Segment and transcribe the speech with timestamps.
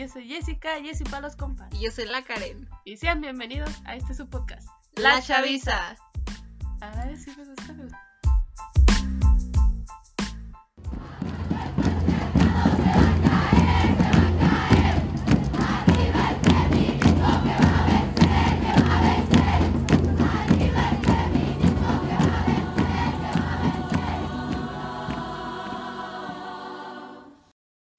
[0.00, 1.68] Yo soy Jessica, Jessie para los compas.
[1.74, 2.66] Y yo soy la Karen.
[2.86, 4.66] Y sean bienvenidos a este su podcast.
[4.96, 5.94] La Chaviza.
[6.80, 7.72] Ay, sí me gusta.
[7.74, 8.00] me gusta.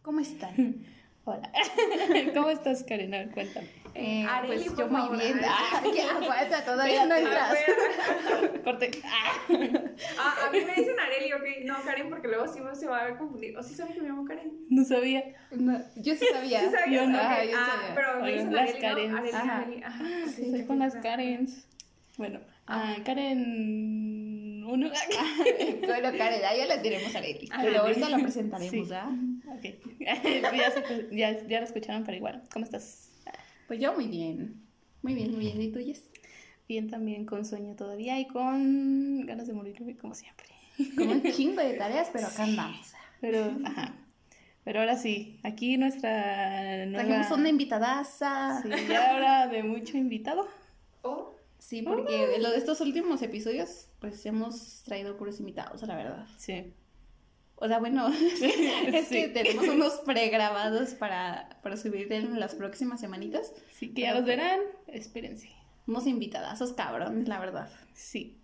[0.02, 0.84] ¿Cómo están?
[1.24, 1.52] Hola.
[2.34, 3.14] ¿Cómo estás, Karen?
[3.14, 3.68] A ver, cuéntame.
[3.94, 5.40] Eh, Areli, pues yo muy favor, bien.
[5.46, 6.64] Ah, ¿Qué aguanta?
[6.66, 7.58] Todavía no entras.
[8.64, 8.90] Corte.
[9.06, 9.34] Ah.
[10.18, 11.66] Ah, a mí me dicen Areli, ok.
[11.66, 13.56] No, Karen, porque luego sí se va a confundir.
[13.58, 14.52] ¿O sí saben que me llamo Karen?
[14.70, 15.24] No sabía.
[15.52, 16.62] No, yo sí sabía.
[16.62, 17.04] Sí sabía.
[17.04, 17.18] Yo no.
[17.22, 17.96] Ah, yo Ah, sabía.
[17.96, 19.12] pero me dicen las Areli, Karens.
[19.12, 19.18] ¿no?
[19.18, 19.58] Areli, Ajá.
[19.58, 19.84] Areli.
[19.84, 20.04] Ajá.
[20.26, 20.96] Sí, Sí, soy con las.
[20.96, 21.68] Karens.
[22.18, 24.21] Bueno, ah, Karen.
[24.72, 24.90] Uno.
[25.86, 27.20] Bueno, Karen, ya la tenemos a.
[27.20, 27.62] Ajá.
[27.64, 28.80] Pero ahorita la presentaremos, Sí.
[28.82, 29.10] ¿verdad?
[29.48, 29.66] Ok.
[30.00, 32.41] ya, se- ya, ya lo escucharon, pero igual.
[32.54, 33.10] ¿Cómo estás?
[33.68, 34.62] Pues yo muy bien.
[35.02, 35.62] Muy bien, muy bien.
[35.62, 36.04] ¿Y tú, Jess?
[36.68, 40.48] Bien, también con sueño todavía y con ganas de morirme, como siempre.
[40.96, 42.94] Con un chingo de tareas, pero acá andamos.
[43.20, 43.94] Pero, ajá.
[44.63, 47.04] Pero ahora sí, aquí nuestra nueva...
[47.04, 48.62] Trajimos una invitadaza.
[48.62, 50.48] Sí, ya ahora de mucho invitado.
[51.02, 55.96] Oh, Sí, porque en lo de estos últimos episodios, pues hemos traído puros invitados, la
[55.96, 56.26] verdad.
[56.38, 56.74] Sí.
[57.55, 58.07] O sea, bueno,
[58.41, 59.16] es Sí.
[59.16, 63.54] que tenemos unos pregrabados para, para subir en las próximas semanitas.
[63.72, 64.59] Sí, que ya los verán.
[64.88, 65.50] Espérense.
[65.88, 67.69] Unos invitadazos cabrones, la verdad.
[67.94, 68.40] Sí.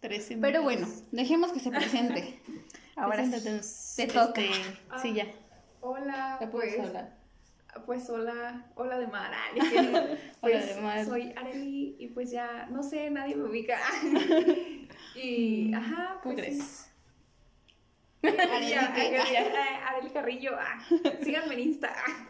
[0.00, 0.90] Trece Pero minutos.
[0.92, 2.40] bueno, dejemos que se presente.
[2.96, 3.30] Ahora sí.
[3.30, 4.40] Preséntanos, te toca.
[4.42, 4.52] este,
[5.00, 5.26] sí, ya.
[5.80, 6.38] hola.
[6.40, 7.16] Ya puedes pues, hablar.
[7.84, 9.32] Pues hola, hola de mar.
[9.56, 11.04] Hola pues, de mar.
[11.04, 13.78] Soy Areli y pues ya, no sé, nadie me ubica.
[15.14, 16.62] y, ajá, ¿Cómo pues sí.
[18.22, 18.40] crees?
[18.50, 20.78] Areli, Carrillo, ah,
[21.22, 21.92] síganme en Insta.
[21.94, 22.28] ah.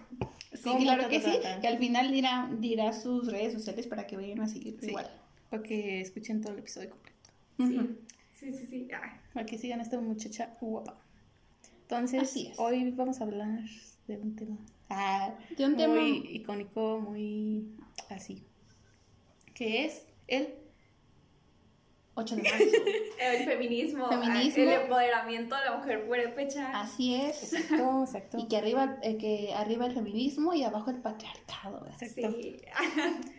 [0.53, 1.39] Sí, ¿Cómo claro que sí.
[1.61, 4.89] Que al final dirá, dirá sus redes sociales para que vayan a seguir Sí.
[4.89, 5.11] igual.
[5.51, 7.97] Para que escuchen todo el episodio completo.
[8.33, 8.89] Sí, sí, sí.
[8.95, 9.21] ah.
[9.33, 10.97] Para que sigan a esta muchacha guapa.
[11.83, 13.61] Entonces, hoy vamos a hablar
[14.09, 14.57] de un tema.
[14.89, 17.77] Ah, De un muy tema- icónico, muy
[18.09, 18.45] así.
[19.55, 20.55] Que es el
[22.15, 22.65] 8 de marzo.
[23.21, 24.63] El feminismo, ah, Feminismo.
[24.63, 26.81] el empoderamiento de la mujer purépecha.
[26.81, 27.53] Así es.
[27.53, 28.39] Exacto, exacto.
[28.39, 31.81] Y que arriba, eh, que arriba el feminismo y abajo el patriarcado.
[31.83, 32.03] ¿verdad?
[32.03, 32.39] Exacto.
[32.41, 32.57] Sí.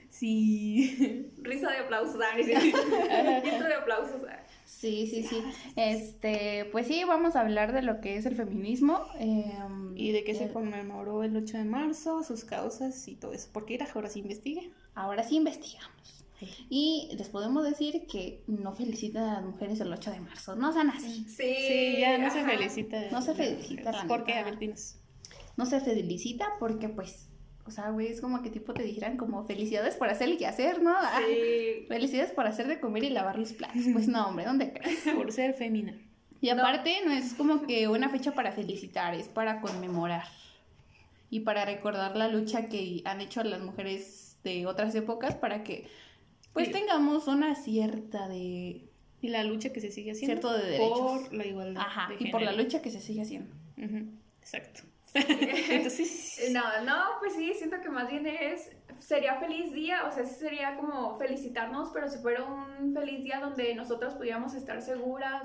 [0.10, 1.32] Sí.
[1.38, 2.58] Risa de aplausos, ah, Grito
[3.64, 4.22] de aplausos.
[4.68, 5.42] Sí, sí, sí.
[5.78, 9.00] Este, pues sí, vamos a hablar de lo que es el feminismo.
[9.18, 9.50] eh,
[9.96, 13.50] Y de qué se conmemoró el 8 de marzo, sus causas y todo eso.
[13.54, 14.70] Porque ir ahora sí investigue.
[14.94, 16.26] Ahora sí investigamos.
[16.70, 20.56] Y les podemos decir que no felicitan a las mujeres el 8 de marzo.
[20.56, 21.26] No sean así.
[21.30, 23.10] Sí, Sí, ya no se felicita.
[23.12, 24.34] No se felicita, ¿Por qué?
[24.34, 24.98] A ver, dinos.
[25.56, 27.27] No se felicita porque, pues,
[27.68, 30.82] o sea, güey, es como que tipo te dijeran como felicidades por hacer el quehacer,
[30.82, 30.96] ¿no?
[31.28, 31.86] Sí.
[31.88, 33.82] Felicidades por hacer de comer y lavar los platos.
[33.94, 35.04] Pues no, hombre, ¿dónde crees?
[35.16, 35.94] Por ser femina.
[36.40, 40.24] Y aparte, no es como que una fecha para felicitar, es para conmemorar.
[41.30, 45.88] Y para recordar la lucha que han hecho las mujeres de otras épocas para que,
[46.54, 46.74] pues, Sí.
[46.74, 48.84] tengamos una cierta de...
[49.20, 50.40] Y la lucha que se sigue haciendo.
[50.50, 51.00] Cierto de derechos.
[51.00, 51.82] Por la igualdad.
[51.86, 53.52] Ajá, de y por la lucha que se sigue haciendo.
[53.78, 54.06] Ujú,
[54.40, 54.84] Exacto.
[55.70, 56.50] Entonces.
[56.52, 60.76] No, no, pues sí, siento que más bien es, sería feliz día, o sea, sería
[60.76, 65.44] como felicitarnos, pero si fuera un feliz día donde nosotras pudiéramos estar seguras,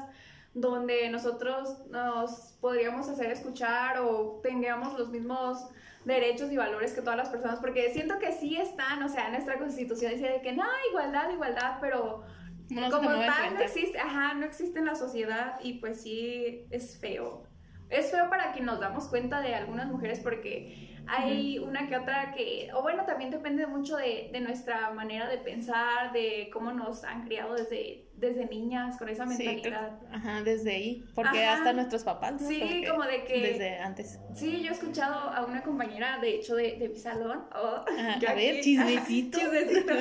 [0.55, 5.67] donde nosotros nos podríamos hacer escuchar o tengamos los mismos
[6.05, 9.59] derechos y valores que todas las personas, porque siento que sí están, o sea, nuestra
[9.59, 12.25] constitución dice de que no, igualdad, igualdad, pero
[12.69, 16.99] No como tal no existe, ajá, no existe en la sociedad y pues sí es
[16.99, 17.47] feo.
[17.93, 22.33] Es feo para que nos damos cuenta de algunas mujeres porque hay una que otra
[22.33, 27.05] que, o bueno, también depende mucho de, de nuestra manera de pensar, de cómo nos
[27.05, 29.99] han criado desde, desde niñas con esa mentalidad.
[30.13, 31.05] ajá, desde ahí.
[31.15, 31.55] Porque Ajá.
[31.59, 32.41] hasta nuestros papás.
[32.41, 32.49] ¿no?
[32.49, 34.21] Sí, como de que- Desde antes.
[34.35, 37.45] Sí, yo he escuchado a una compañera, de hecho, de, de mi salón.
[37.55, 39.39] oh, Ajá, a ver, aquí- chismecito.
[39.41, 39.93] chismecito,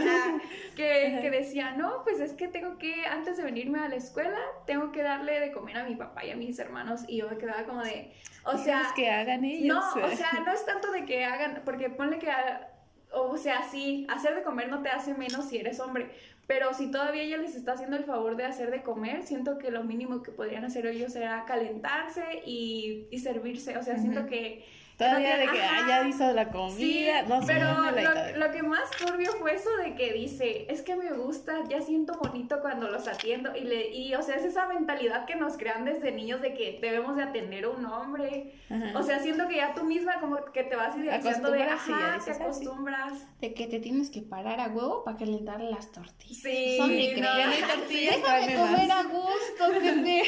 [0.76, 4.38] que, que decía, no, pues es que tengo que, antes de venirme a la escuela,
[4.68, 7.02] tengo que darle de comer a mi papá y a mis hermanos.
[7.08, 8.12] Y yo me quedaba como de,
[8.46, 9.68] o sea, que hagan ellos.
[9.76, 12.68] no, o sea, no es tanto de que hagan, porque ponle que, ah,
[13.14, 16.10] o sea, sí, hacer de comer no te hace menos si eres hombre,
[16.52, 19.72] pero si todavía ella les está haciendo el favor de hacer de comer, siento que
[19.72, 24.62] lo mínimo que podrían hacer ellos era calentarse y, y servirse, o sea, siento que
[25.06, 27.22] Todavía de que ah, ya hizo la Sí, comida.
[27.24, 30.82] no sé, pero lo, de- lo que más turbio fue eso de que dice, es
[30.82, 34.44] que me gusta, ya siento bonito cuando los atiendo y le y o sea, es
[34.46, 38.54] esa mentalidad que nos crean desde niños de que debemos de atender a un hombre.
[38.70, 38.98] Ajá.
[39.00, 42.38] O sea, siento que ya tú misma como que te vas idealizando de, ajá, dices,
[42.38, 43.14] te acostumbras.
[43.42, 46.38] De que te tienes que parar a huevo para calentar las tortillas.
[46.42, 46.92] Sí, Son.
[46.92, 48.92] Ya no tortillas, Déjame comer más.
[48.92, 50.24] a gusto, gente.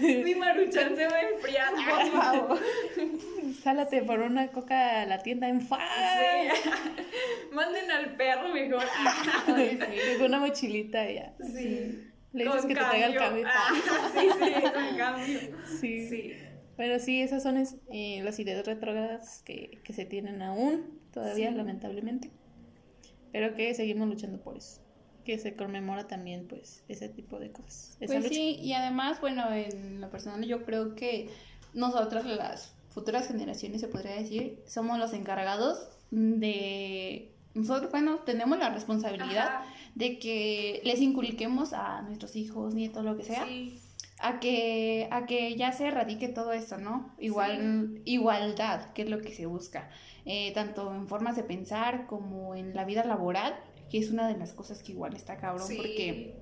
[0.24, 2.58] Mi maruchan se va a enfriar, por favor.
[3.64, 5.78] Jálate por una coca a la tienda en fa.
[5.78, 6.70] Sí.
[7.52, 8.84] Manden al perro mejor.
[9.46, 10.18] Ay, sí.
[10.18, 11.34] Con una mochilita ya.
[11.40, 12.08] Sí.
[12.32, 13.44] Le dices Con que te traiga el cambio.
[13.46, 13.68] Ah,
[14.14, 15.38] sí, sí, con cambio.
[15.80, 16.08] Sí.
[16.08, 16.32] Sí.
[16.76, 21.50] Pero sí, esas son es- eh, las ideas retrógradas que, que se tienen aún, todavía,
[21.50, 21.54] Sí.
[21.56, 22.30] lamentablemente.
[23.32, 24.80] Pero que seguimos luchando por eso.
[25.24, 27.96] Que se conmemora también, pues, ese tipo de cosas.
[28.00, 28.34] Esa Pues lucha.
[28.34, 31.28] sí, y además, bueno, en lo personal yo creo que
[31.74, 37.28] nosotras, las futuras generaciones, se podría decir, somos los encargados de...
[37.54, 43.16] Nosotros, bueno, tenemos la responsabilidad Ajá, de que les inculquemos a nuestros hijos, nietos, lo
[43.16, 43.78] que sea, sí.
[44.20, 47.14] a que a que ya se erradique todo esto, ¿no?
[47.18, 49.90] Igual igualdad, que es lo que se busca,
[50.24, 53.54] eh, tanto en formas de pensar como en la vida laboral,
[53.90, 55.76] que es una de las cosas que igual está cabrón, Sí.
[55.76, 56.34] porque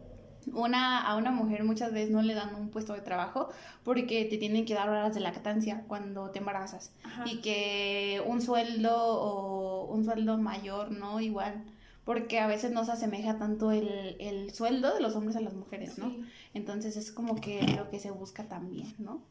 [0.53, 3.49] una a una mujer muchas veces no le dan un puesto de trabajo
[3.85, 7.25] porque te tienen que dar horas de lactancia cuando te embarazas Ajá.
[7.27, 11.21] y que un sueldo o un sueldo mayor, ¿no?
[11.21, 11.65] Igual.
[12.05, 15.55] Porque a veces no se asemeja tanto el, el sueldo de los hombres a las
[15.55, 16.11] mujeres, ¿no?
[16.11, 16.25] Sí.
[16.55, 19.23] Entonces es como que lo que se busca también, ¿no?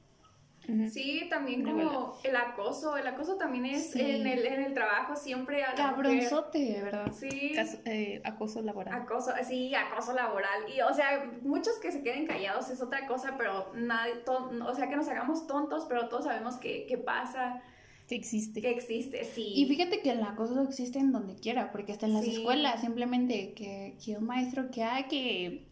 [0.70, 0.90] Ujú.
[0.90, 2.96] Sí, también como el acoso.
[2.98, 4.00] El acoso también es Sí.
[4.02, 5.74] en, el, en el trabajo siempre a.
[5.74, 7.12] Cabronzote, verdad.
[7.12, 7.54] Sí.
[7.56, 9.02] Caso- eh, acoso laboral.
[9.02, 10.64] Acoso, sí, acoso laboral.
[10.76, 14.76] Y, o sea, muchos que se queden callados es otra cosa, pero nadie, to- o
[14.76, 17.62] sea, que nos hagamos tontos, pero todos sabemos que, que pasa,
[18.08, 18.62] que existe.
[18.62, 19.54] que existe, sí.
[19.56, 22.38] Y fíjate que el acoso existe en donde quiera, porque hasta en las Sí.
[22.38, 25.66] escuelas, simplemente que, que un maestro que hay que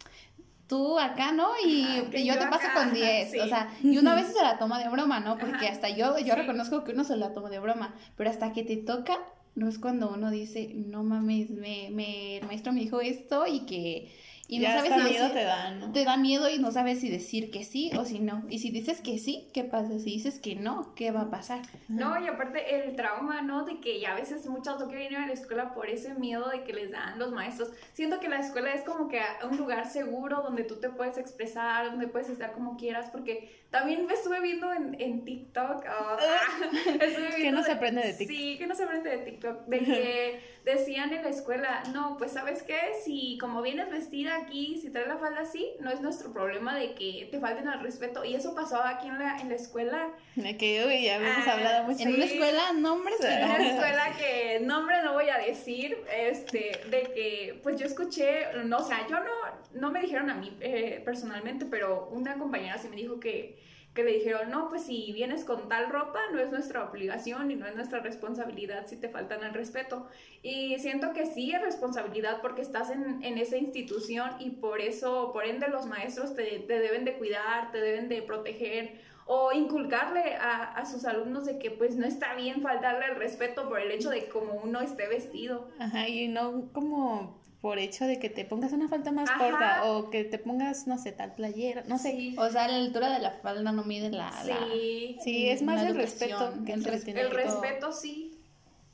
[0.68, 1.50] tú acá, ¿no?
[1.66, 3.40] Y, y yo, yo te paso con 10, sí.
[3.40, 5.38] o sea, y una vez se la toma de broma, ¿no?
[5.38, 6.40] Porque Ajá, hasta yo, yo sí.
[6.40, 9.18] reconozco que uno se la toma de broma, pero hasta que te toca,
[9.56, 13.62] no es cuando uno dice, no mames, me, me, el maestro me dijo esto y
[13.62, 14.12] que...
[14.50, 15.92] Y no ya sabes hasta si miedo decir- te da, ¿no?
[15.92, 18.44] te da miedo y no sabes si decir que sí o si no.
[18.50, 20.00] Y si dices que sí, ¿qué pasa?
[20.00, 21.60] Si dices que no, ¿qué va a pasar?
[21.90, 23.66] No, y aparte el trauma, ¿no?
[23.66, 26.50] De que ya a veces muchas no quieren ir a la escuela por ese miedo
[26.50, 27.72] de que les dan los maestros.
[27.94, 31.92] Siento que la escuela es como que un lugar seguro donde tú te puedes expresar,
[31.92, 35.84] donde puedes estar como quieras, porque también me estuve viendo en, en TikTok.
[37.02, 38.36] estuve Que viendo no se de- aprende de TikTok.
[38.38, 39.66] Sí, que no se aprende de TikTok.
[39.66, 42.78] De que decían en la escuela, no, pues ¿sabes qué?
[43.04, 46.94] Si como vienes vestida aquí, si traes la falda así, no es nuestro problema de
[46.94, 48.24] que te falten al respeto.
[48.26, 50.10] Y eso pasó aquí en la, en la escuela.
[50.36, 52.04] De que, uy, ya habíamos Ah, hablado mucho.
[52.04, 57.02] En una escuela, nombres En una escuela que nombre no voy a decir, este, de
[57.14, 59.32] que, pues yo escuché, no, o sea, yo no,
[59.80, 63.58] no me dijeron a mí eh, personalmente, pero una compañera sí me dijo que,
[63.94, 67.56] que le dijeron, no, pues si vienes con tal ropa, no es nuestra obligación y
[67.56, 70.08] no es nuestra responsabilidad si te faltan el respeto.
[70.44, 75.32] Y siento que sí es responsabilidad porque estás en, en esa institución y por eso,
[75.34, 80.36] por ende, los maestros te, te deben de cuidar, te deben de proteger o inculcarle
[80.36, 83.92] a, a sus alumnos de que pues no está bien faltarle el respeto por el
[83.92, 85.68] hecho de cómo uno esté vestido.
[85.80, 89.40] Ajá, y no como por hecho de que te pongas una falta más Ajá.
[89.40, 92.12] corta o que te pongas, no sé, tal playera, no sé.
[92.12, 94.30] Sí, O sea, la altura de la falda no mide la...
[94.46, 95.18] la- sí.
[95.24, 98.27] Sí, es más el respeto que el se le res- tiene el respeto sí.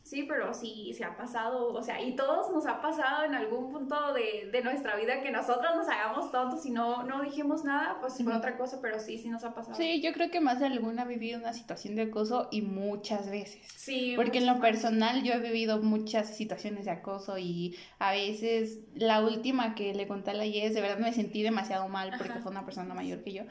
[0.04, 3.72] Sí, pero sí, se ha pasado, o sea, y todos nos ha pasado en algún
[3.72, 8.00] punto de, de nuestra vida que nosotros nos hagamos tontos y no, no dijimos nada,
[8.02, 9.78] pues fue otra cosa, pero sí, sí nos ha pasado.
[9.78, 13.30] Sí, yo creo que más de alguna ha vivido una situación de acoso y muchas
[13.30, 13.62] veces.
[13.78, 18.80] Sí, Porque en lo personal yo he vivido muchas situaciones de acoso y a veces
[18.96, 22.34] la última que le conté a la Yes, de verdad me sentí demasiado mal porque
[22.34, 22.42] Ajá.
[22.42, 23.44] fue una persona mayor que yo.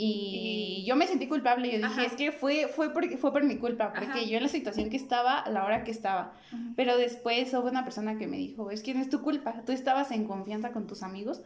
[0.00, 2.04] Y yo me sentí culpable, yo dije, Ajá.
[2.04, 4.22] es que fue, fue, por, fue por mi culpa, porque Ajá.
[4.22, 6.34] yo en la situación que estaba, a la hora que estaba.
[6.52, 6.56] Ajá.
[6.76, 9.72] Pero después hubo una persona que me dijo, es que no es tu culpa, tú
[9.72, 11.42] estabas en confianza con tus amigos.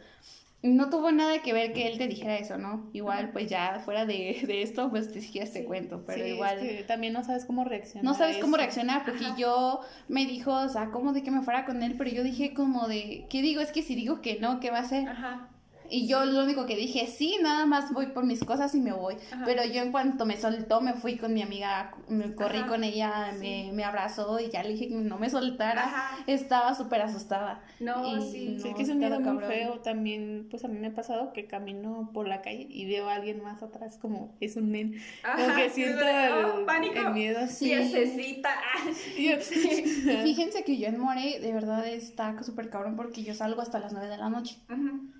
[0.61, 2.89] No tuvo nada que ver que él te dijera eso, ¿no?
[2.93, 5.65] Igual, pues ya fuera de, de esto, pues te siquiera este Sí.
[5.65, 6.59] cuento, pero Sí, es igual...
[6.59, 8.05] que también no sabes cómo reaccionar.
[8.05, 9.35] No sabes cómo reaccionar, porque Ajá.
[9.35, 12.53] yo me dijo, o sea, como de que me fuera con él, pero yo dije
[12.53, 13.59] como de, ¿qué digo?
[13.61, 15.05] Es que si digo que no, ¿qué va a hacer?
[15.09, 15.49] Ajá.
[15.89, 18.91] Y yo lo único que dije, sí, nada más voy por mis cosas y me
[18.93, 19.15] voy.
[19.31, 19.43] Ajá.
[19.45, 22.83] Pero yo en cuanto me soltó, me fui con mi amiga, me corrí Ajá, con
[22.83, 23.39] ella, sí.
[23.39, 25.83] me, me abrazó y ya le dije que no me soltara.
[25.85, 26.17] Ajá.
[26.27, 27.61] Estaba súper asustada.
[27.79, 28.57] No, Y sí.
[28.61, 29.49] Sí, no, que es un miedo muy cabrón.
[29.49, 33.09] feo también, pues a mí me ha pasado que camino por la calle y veo
[33.09, 36.95] a alguien más atrás como es un nen, como que siento oh, el, pánico.
[36.99, 37.65] el miedo Sí.
[37.65, 38.49] Piececita.
[39.17, 43.79] Y fíjense que yo en More, de verdad, está súper cabrón porque yo salgo hasta
[43.79, 44.57] las 9 de la noche.
[44.69, 45.11] Ujú.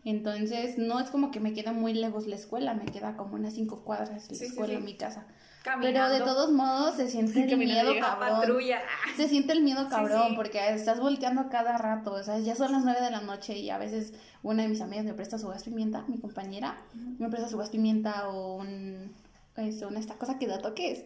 [0.55, 3.53] Entonces, no es como que me queda muy lejos la escuela, me queda como unas
[3.53, 4.79] 5 cuadras la Sí, escuela sí.
[4.79, 5.25] en mi casa.
[5.63, 5.99] Caminando.
[6.09, 8.39] Pero de todos modos se siente el Caminando miedo cabrón.
[8.41, 8.81] patrulla.
[9.15, 10.35] Se siente el miedo cabrón sí.
[10.35, 13.69] porque estás volteando cada rato, o sea, ya son las 9 de la noche y
[13.69, 16.81] a veces una de mis amigas me presta su gas pimienta, mi compañera,
[17.17, 19.13] me presta su gas pimienta o un,
[19.55, 21.05] eso, una esta cosa que da toques.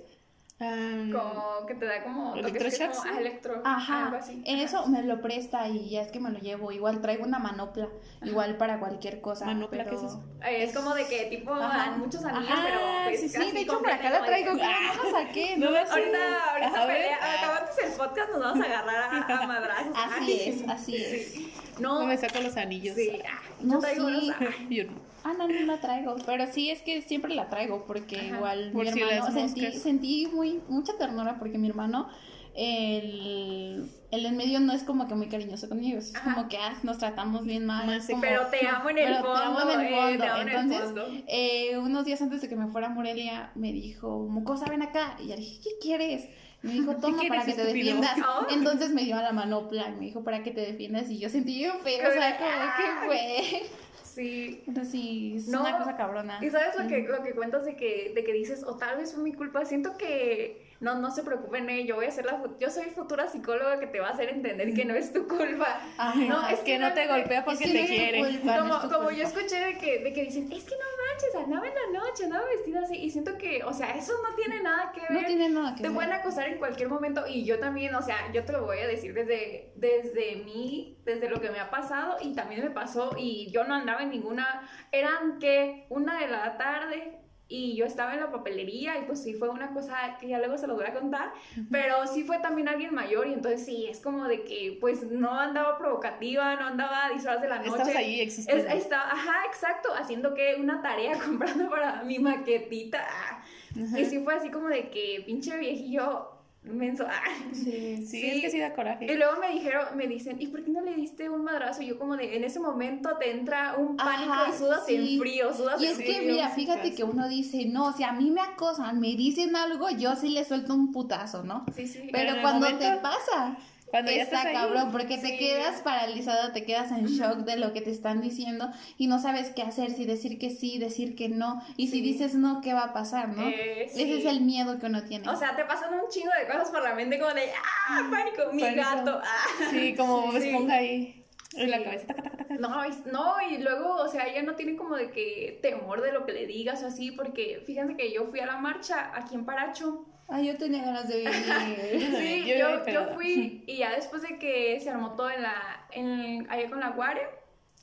[0.59, 2.97] Am, Como que te da como ¿Electroshocks?
[2.97, 4.41] como, ah, electro, algo Ajá, así.
[4.45, 6.71] eso me lo presta y ya es que me lo llevo.
[6.71, 7.89] Igual traigo una manopla,
[8.23, 9.45] igual para cualquier cosa.
[9.45, 9.83] ¿Manopla?
[9.83, 9.89] pero...
[9.91, 10.23] ¿Qué es eso?
[10.49, 11.91] Es como de que tipo Ajá.
[11.97, 15.11] muchos anillos, Ajá, pero pues sí, de hecho por acá la traigo, que- no la
[15.25, 15.75] saqué, No ¿no?
[15.85, 15.91] sé.
[15.91, 16.95] Ahorita, ahorita A ver.
[16.97, 19.93] pelea, acabando el podcast nos vamos a agarrar a, a madrazos.
[19.95, 21.31] Así Ay, es, así es.
[21.33, 21.46] sí.
[21.79, 22.95] No, No me saco los anillos.
[22.95, 23.09] sí.
[23.25, 24.13] ah, No, yo traigo sí.
[24.15, 24.91] unos- ah, Yo no.
[25.23, 28.69] Ah, no, no la traigo, pero sí es que siempre la traigo porque Ajá, igual
[28.71, 32.07] por mi si hermano, sentí, sentí muy, mucha ternura porque mi hermano,
[32.55, 36.33] el, el en medio no es como que muy cariñoso conmigo, es Ajá.
[36.33, 38.01] como que ah, nos tratamos bien mal.
[38.07, 39.43] Como- Pero te amo en el pero te fondo.
[39.43, 40.23] amo en el eh, fondo.
[40.23, 41.07] te amo en el Entonces, fondo.
[41.27, 45.17] Eh, unos días antes de que me fuera a Morelia, me dijo, Mucosa, ven acá.
[45.21, 46.29] Y ya le dije, ¿qué quieres?
[46.63, 48.17] Me dijo, toma para que te defiendas.
[48.19, 48.47] Oh.
[48.49, 51.09] Entonces me dio a la manopla y me dijo, para que te defiendas.
[51.09, 53.69] Y yo sentí bien feo, o sea, como que fue.
[54.03, 54.63] Sí.
[54.65, 56.39] Pero sí, es No, una cosa cabrona.
[56.41, 59.13] Y sabes lo que, lo que cuentas de que, de que dices, o tal vez
[59.13, 62.41] fue mi culpa, siento que no, no se preocupen, eh, yo voy a ser la,
[62.59, 65.79] yo soy futura psicóloga que te va a hacer entender que no es tu culpa.
[65.97, 66.19] Ajá.
[66.19, 68.19] No, Es que no te golpea porque te quiere.
[68.19, 70.85] culpa, no Como, es como yo escuché de que, de que dicen, es que no
[71.07, 74.35] manches, andaba en la noche, andaba vestida así, y siento que, o sea, eso no
[74.35, 75.11] tiene nada que ver.
[75.21, 75.95] No tiene nada que te ver.
[75.95, 78.87] pueden acosar en cualquier momento y yo también, o sea, yo te lo voy a
[78.87, 83.49] decir desde, desde mí, desde lo que me ha pasado y también me pasó y
[83.51, 88.19] yo no andaba en ninguna, eran que una de la tarde y yo estaba en
[88.19, 90.93] la papelería y pues sí fue una cosa que ya luego se los voy a
[90.93, 91.31] contar,
[91.71, 95.31] pero sí fue también alguien mayor y entonces sí, es como de que pues no
[95.39, 97.69] andaba provocativa, no andaba a 10 horas de la noche.
[97.69, 98.67] Estabas ahí Es- existiendo.
[98.73, 103.05] estaba, ajá, exacto, haciendo que una tarea comprando para mi maquetita.
[103.05, 103.99] Ajá.
[103.99, 106.31] Y sí fue así como de que pinche viejillo
[106.73, 107.05] menso.
[107.09, 107.21] ah.
[107.53, 107.97] Sí.
[107.97, 108.27] Sí, sí.
[108.29, 109.15] es que sí da Y coraje.
[109.15, 111.81] luego me dijeron, me dicen, ¿y por qué no le diste un madrazo?
[111.81, 114.95] Y yo como de, en ese momento te entra un pánico Ajá, y sudas sí.
[114.95, 116.33] en frío, sudas Y en es que, frío.
[116.33, 119.89] mira, sí fíjate que uno dice, no, si a mí me acosan, me dicen algo,
[119.89, 121.65] yo sí le suelto un putazo, ¿no?
[121.75, 122.09] Sí, sí.
[122.11, 123.57] Pero en el cuando momento, te pasa,
[123.97, 124.53] Cuando ya está estás ahí.
[124.53, 125.37] cabrón, porque te Sí.
[125.39, 129.49] quedas paralizada, te quedas en shock de lo que te están diciendo y no sabes
[129.55, 132.01] qué hacer, si decir que sí, decir que no, y si Sí.
[132.01, 133.47] dices no, ¿qué va a pasar, no?
[133.47, 134.03] Eh, sí.
[134.03, 135.27] Ese es el miedo que uno tiene.
[135.29, 137.49] O sea, te pasan un chingo de cosas por la mente como de,
[137.89, 138.53] ¡ah, pánico!
[138.53, 138.81] Mi Pánico.
[138.83, 139.67] gato, ¡ah!
[139.71, 140.49] Sí, como Sí.
[140.49, 141.23] esponja ahí
[141.55, 141.83] en la Sí.
[141.85, 142.07] cabeza.
[142.07, 142.53] taca, taca, taca.
[142.59, 142.69] No,
[143.11, 146.33] no, y luego, o sea, ella no tiene como de que temor de lo que
[146.33, 150.05] le digas o así, porque fíjense que yo fui a la marcha aquí en Paracho.
[150.29, 152.17] Ay, yo tenía ganas de venir.
[152.17, 155.85] Sí, Yo yo, yo, fui y ya después de que se armó todo en la,
[155.91, 157.29] en, allá con la Guare,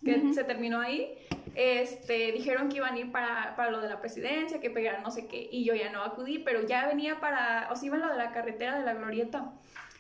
[0.05, 0.35] que Ujú.
[0.35, 1.17] se terminó ahí,
[1.55, 5.11] este, dijeron que iban a ir para, para lo de la presidencia, que pegaran no
[5.11, 8.03] sé qué, y yo ya no acudí, pero ya venía para, o sea, iba en
[8.03, 9.53] lo de la carretera de la Glorieta.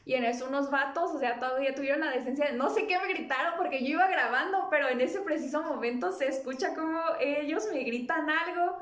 [0.06, 2.98] Y en eso unos vatos, o sea, todavía tuvieron la decencia de no sé qué
[2.98, 7.66] me gritaron porque yo iba grabando, pero en ese preciso momento se escucha como ellos
[7.72, 8.76] me gritan algo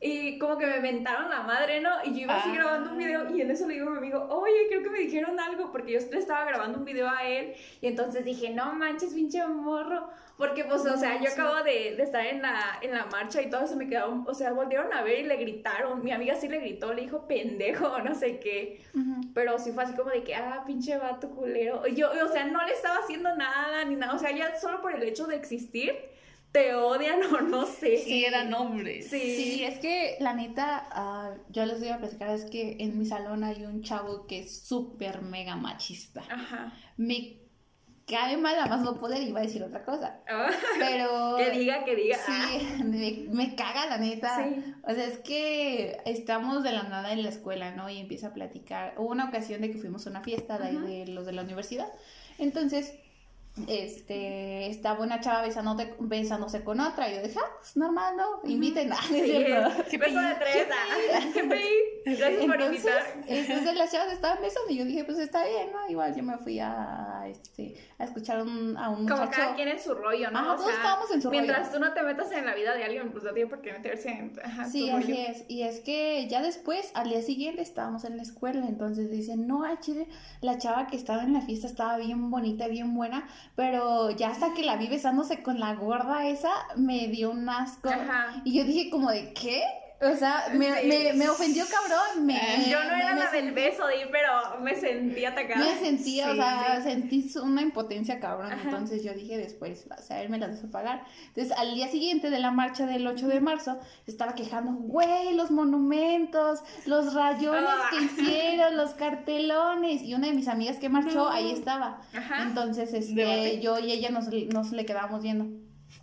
[0.00, 1.90] y como que me mentaron la madre, ¿no?
[2.04, 2.54] Y yo iba así Ah.
[2.54, 4.98] grabando un video y en eso le digo a mi amigo, oye, creo que me
[5.00, 8.72] dijeron algo porque yo le estaba grabando un video a él y entonces dije, no
[8.74, 12.92] manches, pinche morro, porque pues, o sea, yo acabo de, de estar en la, en
[12.92, 16.02] la marcha y todo se me quedaron, o sea, volvieron a ver y le gritaron,
[16.02, 18.80] mi amiga sí le gritó, le dijo pendejo no sé qué,
[19.34, 21.86] pero sí fue así como de que, ah, pinche vato culero.
[21.88, 24.14] Yo, o sea, no le estaba haciendo nada ni nada.
[24.14, 25.94] O sea, ya solo por el hecho de existir,
[26.52, 27.98] te odian o no sé.
[27.98, 29.08] Sí, eran hombres.
[29.08, 29.36] Sí.
[29.36, 33.06] Sí, es que la neta, ah, yo les voy a platicar, es que en mi
[33.06, 36.22] salón hay un chavo que es súper mega machista.
[36.28, 36.72] Ajá.
[36.96, 37.40] Me
[38.06, 41.36] cae mal a más no poder, iba a decir otra cosa, Ah, pero...
[41.36, 42.18] que diga, que diga.
[42.18, 44.36] Sí, me, me caga la neta.
[44.36, 44.74] Sí.
[44.82, 47.88] O sea, es que estamos de la nada en la escuela, ¿no?
[47.88, 48.94] Y empieza a platicar.
[48.98, 51.42] Hubo una ocasión de que fuimos a una fiesta de, ahí de los de la
[51.42, 51.88] universidad.
[52.38, 52.94] Entonces,
[53.68, 57.10] este, estaba una chava besándote- besándose con otra.
[57.10, 58.48] Y yo dije, ah, pues normal, ¿no?
[58.50, 58.92] Inviten.
[58.92, 59.96] Ah, es Sí.
[59.96, 60.66] Beso de tres.
[60.72, 61.20] ah.
[62.04, 63.02] Gracias por invitar.
[63.26, 65.88] entonces las chavas estaban besando y yo dije, pues está bien, ¿no?
[65.90, 69.30] Igual yo me fui a este, a escuchar a un, a un Como muchacho.
[69.42, 70.38] cada quien en su rollo, ¿no?
[70.38, 71.42] Ajá, O todos sea, estábamos en su rollo.
[71.42, 73.72] Mientras tú no te metas en la vida de alguien, pues no tiene por qué
[73.72, 75.20] meterse en ajá, Sí, tu así rollo.
[75.28, 75.44] es.
[75.48, 78.66] Y es que ya después, al día siguiente, estábamos en la escuela.
[78.66, 80.08] Entonces dicen, no, chile,
[80.40, 83.28] la chava que estaba en la fiesta estaba bien bonita, bien buena.
[83.56, 87.90] Pero ya hasta que la vi besándose con la gorda esa, me dio un asco.
[87.90, 88.40] Ajá.
[88.44, 89.62] Y yo dije, como de, ¿qué?
[90.02, 90.86] O sea, me, Sí.
[90.88, 92.24] me, me ofendió cabrón.
[92.24, 92.40] Me,
[92.70, 95.62] Yo no era la del beso, pero me sentí atacada.
[95.62, 96.82] Me sentía, o sea, sí.
[96.90, 98.50] sentí una impotencia cabrón.
[98.50, 98.62] Ajá.
[98.64, 101.04] Entonces yo dije después, o sea, él me las dejó pagar.
[101.28, 105.50] Entonces al día siguiente de la marcha del 8 de marzo, estaba quejando, güey, los
[105.50, 107.90] monumentos, los rayones Ah.
[107.90, 110.02] que hicieron, los cartelones.
[110.02, 111.28] Y una de mis amigas que marchó, No.
[111.30, 112.00] ahí estaba.
[112.14, 112.42] Ajá.
[112.44, 115.46] Entonces, este, yo y ella nos, nos le quedábamos viendo.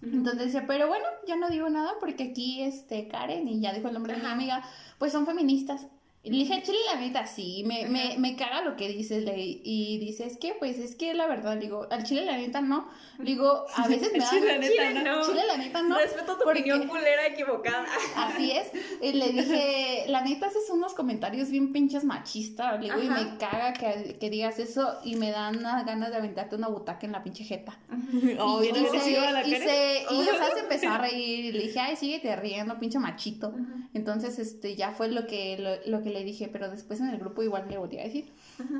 [0.01, 3.87] Entonces decía, pero bueno, ya no digo nada porque aquí, este, Karen, y ya dijo
[3.87, 4.63] el nombre de mi amiga,
[4.99, 5.87] pues son feministas.
[6.27, 9.61] Y le dije, chile, la neta, sí, me, me, me caga lo que dices, Ley.
[9.63, 12.89] Y dice, es que, pues, es que la verdad, digo, al chile, la neta, no.
[13.19, 14.29] Digo, a veces me da...
[14.29, 15.25] Chile, la neta, Chile, no.
[15.25, 15.97] Chile, la neta, no.
[15.97, 17.85] Respeto tu porque- opinión culera equivocada.
[18.17, 18.71] Así es.
[19.01, 23.37] Y le dije, la neta, haces unos comentarios bien pinches machistas, le digo, y me
[23.37, 27.13] caga que, que digas eso y me dan unas ganas de aventarte una butaca en
[27.13, 27.77] la pinche jeta.
[28.39, 31.45] Oh, y, bien y se, agresiva la y, y, o sea, se empezó a reír
[31.45, 33.53] y le dije, ay, síguete riendo, pinche machito.
[33.93, 37.17] Entonces, este, ya fue lo que, lo, lo que le dije, pero después en el
[37.19, 38.31] grupo igual le volví a decir.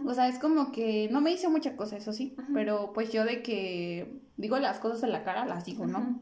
[0.06, 2.54] O sea, es como que no me hice mucha cosa, eso sí, Ujú.
[2.54, 6.22] pero pues yo de que digo las cosas en la cara, las digo, ¿no?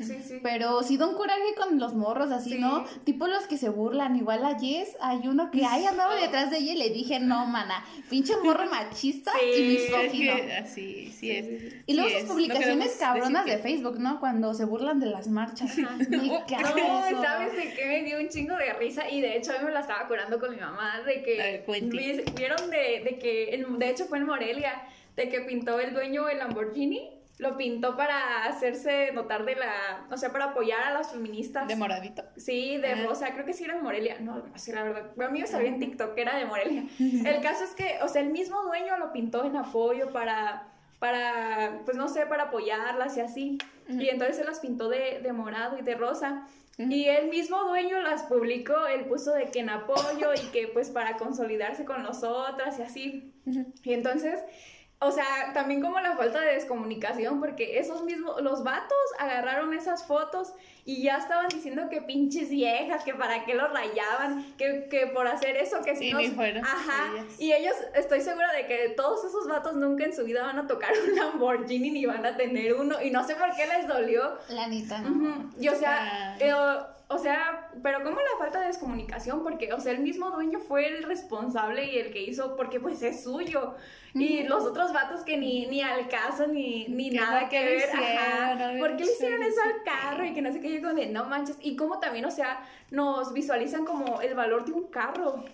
[0.00, 0.12] Ujú.
[0.12, 0.40] Sí, sí.
[0.42, 2.58] Pero sí da un coraje con los morros, así, Sí.
[2.58, 2.84] ¿no?
[3.04, 4.16] Tipo los que se burlan.
[4.16, 7.46] Igual a Jess, hay uno que, ay, andaba detrás de ella y le dije, no,
[7.46, 10.36] mana, pinche morro machista Sí, y Es misógino.
[10.36, 11.74] que así, sí es.
[11.86, 12.30] Y luego Sí sus es.
[12.30, 14.20] publicaciones No cabronas de Facebook, ¿no?
[14.20, 15.76] Cuando se burlan de las marchas.
[15.76, 16.74] Me caga
[17.10, 17.22] No.
[17.22, 19.08] ¿sabes de qué me dio un chingo de risa?
[19.10, 21.00] Y de hecho, a mí me la estaba curando con mi mamá.
[21.04, 21.64] De que.
[22.36, 23.54] Vieron de, de que.
[23.54, 24.82] en- De hecho, fue en Morelia.
[25.16, 27.10] De que pintó el dueño el Lamborghini.
[27.40, 30.06] Lo pintó para hacerse notar de la.
[30.10, 31.66] O sea, para apoyar a las feministas.
[31.66, 32.22] De moradito.
[32.36, 33.04] Sí, de Ah.
[33.06, 34.18] Rosa, creo que sí era en Morelia.
[34.20, 35.10] No, no sé, la verdad.
[35.18, 36.84] A mí me salió en TikTok que era de Morelia.
[36.98, 40.68] El caso es que, o sea, el mismo dueño lo pintó en apoyo para,
[40.98, 43.58] para pues no sé, para apoyarlas y así.
[43.88, 46.46] Y entonces se las pintó de, de morado y de rosa.
[46.78, 50.88] Y el mismo dueño las publicó, él puso de que en apoyo y que pues
[50.90, 53.34] para consolidarse con nosotras y así.
[53.82, 54.38] Y entonces,
[55.00, 60.04] o sea, también como la falta de descomunicación, porque esos mismos, los vatos agarraron esas
[60.04, 60.52] fotos
[60.90, 65.26] y ya estaban diciendo que pinches viejas, que para qué los rayaban, que, que por
[65.26, 67.26] hacer eso, que si Sí, nos- ni fuera Ajá, ellas.
[67.38, 70.66] y ellos, estoy segura de que todos esos vatos nunca en su vida van a
[70.66, 74.38] tocar un Lamborghini ni van a tener uno, y no sé por qué les dolió.
[74.48, 75.50] La neta, no.
[75.60, 79.80] Y o sea, eh, o, o sea, pero como la falta de descomunicación, porque, o
[79.80, 83.74] sea, el mismo dueño fue el responsable y el que hizo, porque pues es suyo.
[84.12, 87.76] Y los otros vatos que ni, ni al caso, ni, ni nada que lo ver,
[87.78, 88.54] hicieron, ajá.
[88.72, 90.24] no ¿Por qué le hicieron eso al carro?
[90.24, 91.56] Y que no sé qué, yo como de, no manches.
[91.60, 95.44] Y como también, o sea, nos visualizan como el valor de un carro.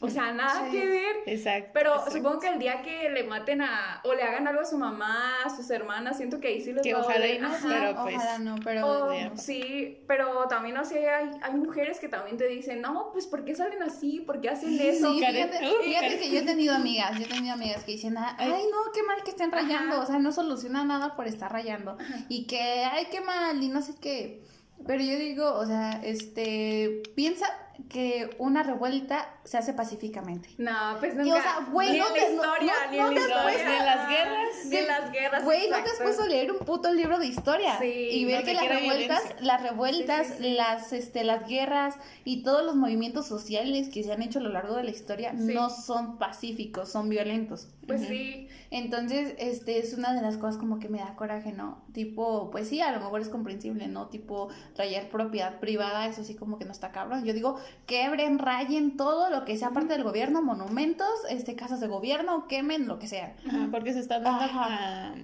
[0.00, 0.78] O sea, nada Sí.
[0.78, 1.16] que ver.
[1.26, 1.70] Exacto.
[1.74, 2.12] Pero exacto.
[2.12, 5.42] supongo que el día que le maten a, o le hagan algo a su mamá,
[5.44, 7.40] a sus hermanas, siento que ahí sí les Que va a ojalá y doler.
[7.42, 7.68] no, Ajá.
[7.68, 8.86] pero pues- Ojalá no, pero...
[8.86, 13.10] O, de- sí, pero también, o sea, hay, hay mujeres que también te dicen, no,
[13.10, 14.20] pues, ¿por qué salen así?
[14.20, 15.12] ¿Por qué hacen eso?
[15.14, 16.18] Sí, fíjate, Uy, fíjate Karen.
[16.20, 19.02] que yo he tenido amigas, yo he tenido amigas que dicen, "Ah, ay no, qué
[19.02, 20.02] mal que estén rayando, Ajá.
[20.04, 23.82] o sea, no soluciona nada por estar rayando, y que, ay, qué mal, y no
[23.82, 24.44] sé qué,
[24.86, 27.46] pero yo digo, o sea, este, piensa
[27.88, 30.48] que una revuelta se hace pacíficamente.
[30.58, 31.34] No, pues Y, nunca.
[31.38, 33.42] o sea, güey, ni no en te- la historia, no- ni no en la historia.
[33.44, 34.48] puesto- Ni en las guerras.
[34.66, 35.44] Ni en las guerras.
[35.44, 37.78] Güey, ¿no te has puesto a leer un puto libro de historia?
[37.78, 40.50] Sí, y ver que las revueltas, las revueltas, Sí, sí, sí.
[40.54, 44.50] las este, las guerras y todos los movimientos sociales que se han hecho a lo
[44.50, 45.54] largo de la historia Sí.
[45.54, 47.68] no son pacíficos, son violentos.
[47.88, 48.48] Pues sí.
[48.70, 51.82] Entonces, este es una de las cosas como que me da coraje, ¿no?
[51.92, 54.08] Tipo, pues sí, a lo mejor es comprensible, ¿no?
[54.08, 57.24] Tipo, rayar propiedad privada, eso sí como que no está cabrón.
[57.24, 61.88] Yo digo, quebren, rayen todo lo que sea parte del gobierno, monumentos, este, casas de
[61.88, 63.34] gobierno, quemen lo que sea.
[63.48, 64.66] Ajá, porque se están dando Ajá.
[65.10, 65.14] a-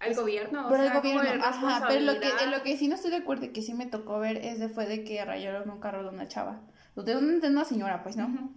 [0.00, 0.66] Al gobierno.
[0.66, 3.16] o Pero el sea, gobierno, ajá, pero lo que, lo que sí no estoy de
[3.18, 6.02] acuerdo y que sí me tocó ver es de fue de que rayaron un carro
[6.02, 6.60] de una chava.
[6.96, 8.50] De una, de una señora, pues, ¿no?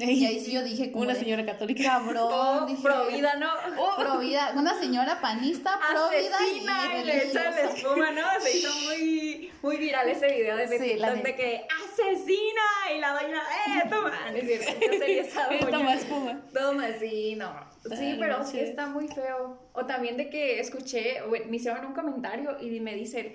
[0.00, 1.82] Y ahí sí yo dije como Una de, señora católica.
[1.82, 3.50] Cabrón, Oh, dije, pro vida, ¿no?
[3.96, 8.22] pro vida, una señora panista, pro vida y y le echan la espuma, ¿no?
[8.40, 12.62] Se hizo muy, muy viral ese video de Sí, la de que asesina
[12.94, 14.12] y la doña, ¡eh, toma!
[14.30, 15.70] No es cierto, yo sería esa doña.
[15.70, 16.40] Toma espuma.
[16.54, 17.52] Toma, sí, no.
[17.96, 19.58] Sí, pero sí está muy feo.
[19.72, 23.32] O también de que escuché, me hicieron un comentario y me dicen,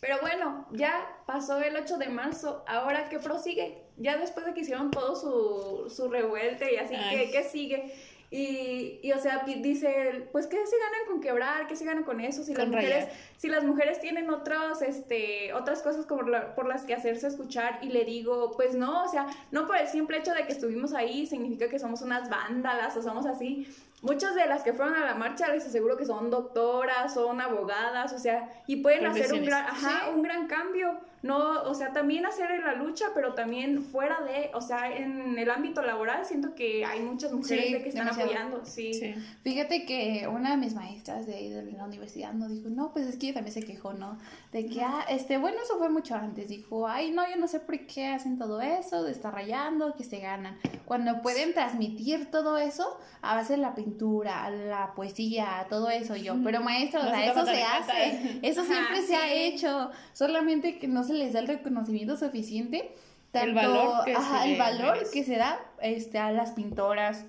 [0.00, 3.85] pero bueno, ya pasó el 8 de marzo, ¿ahora qué prosigue?
[3.98, 6.94] Ya después de que hicieron todo su, su revuelta y así.
[7.10, 7.92] ¿qué, qué sigue?
[8.28, 12.20] Y, y, o sea, dice, pues que se ganan con quebrar, que se ganan con
[12.20, 13.12] eso, si las Con mujeres, rayar.
[13.36, 17.78] si las mujeres tienen otros, este, otras cosas como la- por las que hacerse escuchar,
[17.82, 20.92] y le digo, pues no, o sea, no por el simple hecho de que estuvimos
[20.92, 23.68] ahí significa que somos unas vándalas o somos así.
[24.02, 28.12] Muchas de las que fueron a la marcha les aseguro que son doctoras, son abogadas,
[28.12, 30.98] o sea, y pueden hacer un gran, ajá, un gran cambio.
[31.22, 35.38] No, o sea, también hacer en la lucha, pero también fuera de, o sea, en
[35.38, 38.30] el ámbito laboral siento que hay muchas mujeres Sí, de que están demasiado.
[38.30, 38.94] apoyando, sí.
[38.94, 39.14] Sí.
[39.42, 43.26] Fíjate que una de mis maestras de, la universidad nos dijo, no, pues es que
[43.26, 44.18] ella también se quejó, ¿no?
[44.52, 46.48] De que, ah, este, bueno, eso fue mucho antes.
[46.48, 50.04] Dijo, ay, no, yo no sé por qué hacen todo eso, de estar rayando, que
[50.04, 50.58] se ganan.
[50.84, 56.36] Cuando pueden transmitir todo eso a base de la pintura, la poesía, todo eso yo.
[56.44, 58.38] Pero maestra, o No sea, se eso se hace.
[58.42, 59.90] Eso Ajá, siempre se ha hecho.
[60.12, 62.94] Solamente que no se les da el reconocimiento suficiente.
[63.32, 67.24] El Tanto, valor que ajá, se el valor que se da este, a las pintoras,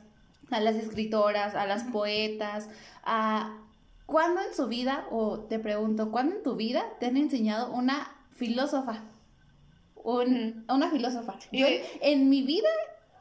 [0.51, 2.69] a las escritoras, a las poetas,
[3.03, 3.57] a
[4.05, 8.15] ¿cuándo en su vida, o te pregunto, ¿cuándo en tu vida te han enseñado una
[8.31, 9.03] filósofa?
[9.95, 11.35] Un- Una filósofa.
[11.51, 11.67] Yo
[12.01, 12.69] en mi vida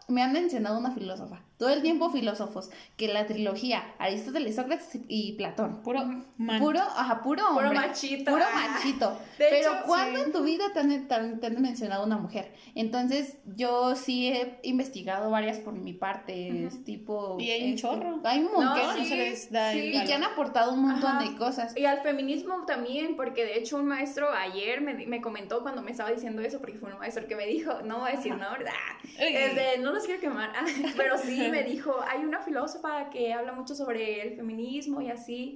[0.09, 1.41] me han mencionado una filósofa.
[1.59, 2.71] Todo el tiempo filósofos.
[2.97, 5.83] Que la trilogía, Aristóteles, Sócrates y Platón.
[5.83, 6.01] Puro
[6.37, 6.61] man.
[6.61, 7.69] Puro, ajá, puro hombre.
[7.69, 8.31] Puro machito.
[8.33, 8.69] Puro Ah.
[8.75, 9.11] machito.
[9.39, 10.25] De Pero hecho, ¿cuándo sí.
[10.27, 12.53] en tu vida te han, te han- te han mencionado una mujer?
[12.75, 17.37] Entonces, yo sí he investigado varias por mi parte, tipo...
[17.41, 18.21] Y hay un este, chorro.
[18.25, 18.65] Hay un montón.
[18.79, 19.99] No, no se les da el sí.
[19.99, 21.25] Y que han aportado un montón Ajá.
[21.31, 21.77] de cosas.
[21.77, 25.91] Y al feminismo también, porque de hecho un maestro ayer me, me comentó cuando me
[25.91, 28.51] estaba diciendo eso, porque fue un maestro que me dijo, no voy a decir no,
[28.51, 28.73] ¿verdad?
[29.19, 29.35] Ey.
[29.37, 30.53] Este, no los quiero quemar,
[30.97, 35.55] pero sí me dijo, hay una filósofa que habla mucho sobre el feminismo y así.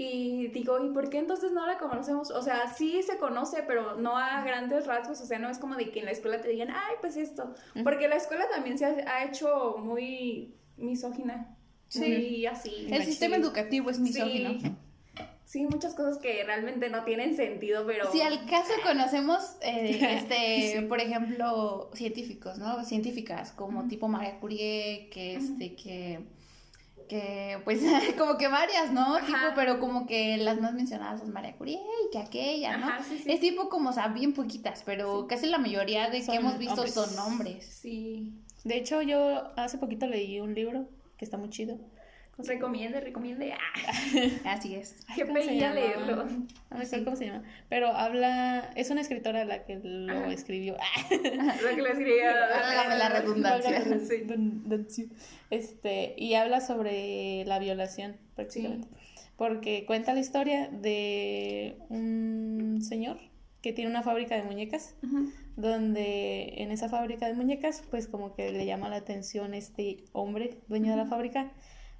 [0.00, 2.30] Y digo, ¿y por qué entonces no la conocemos?
[2.30, 5.20] O sea, sí se conoce, pero no a grandes rasgos.
[5.20, 7.52] O sea, no es como de que en la escuela te digan, ay, pues esto.
[7.82, 11.56] Porque la escuela también se ha, hecho muy misógina.
[11.88, 12.00] Sí.
[12.00, 12.86] Muy así.
[12.90, 14.60] El sistema educativo es misógino.
[14.60, 14.72] Sí.
[15.48, 18.12] Sí, muchas cosas que realmente no tienen sentido, pero...
[18.12, 20.84] Si al caso conocemos, eh, este, Sí.
[20.86, 22.84] por ejemplo, científicos, ¿no?
[22.84, 26.20] Científicas como tipo María Curie, que este, que,
[27.08, 27.80] que, pues,
[28.18, 29.16] como que varias, ¿no?
[29.16, 29.24] Ajá.
[29.24, 32.86] Tipo, pero como que las más mencionadas son María Curie y que aquella, ¿no?
[32.88, 33.32] Ajá, sí, sí.
[33.32, 36.58] Es tipo como, o sea, bien poquitas, pero casi la mayoría de Son que hemos
[36.58, 36.92] visto hombres.
[36.94, 37.64] son hombres.
[37.64, 38.34] Sí.
[38.64, 41.78] De hecho, yo hace poquito leí un libro que está muy chido.
[42.38, 43.52] Recomiende, recomiende.
[44.44, 44.96] Ah, Así es.
[45.14, 45.74] qué ¿Cómo se pedía llama?
[45.74, 46.24] leerlo.
[46.70, 47.42] No acuerdo cómo se llama.
[47.68, 48.70] Pero habla.
[48.76, 50.32] Es una escritora la que lo Ajá.
[50.32, 50.74] escribió.
[51.10, 52.32] Lo que escribía.
[52.50, 53.70] Válgame la redundancia.
[53.72, 54.16] Valga la Sí.
[54.18, 55.04] redundancia.
[55.50, 58.88] Este, y habla sobre la violación, prácticamente.
[59.36, 63.18] Porque cuenta la historia de un señor
[63.62, 64.96] que tiene una fábrica de muñecas,
[65.56, 70.58] donde en esa fábrica de muñecas, pues como que le llama la atención este hombre,
[70.68, 71.52] dueño de la fábrica,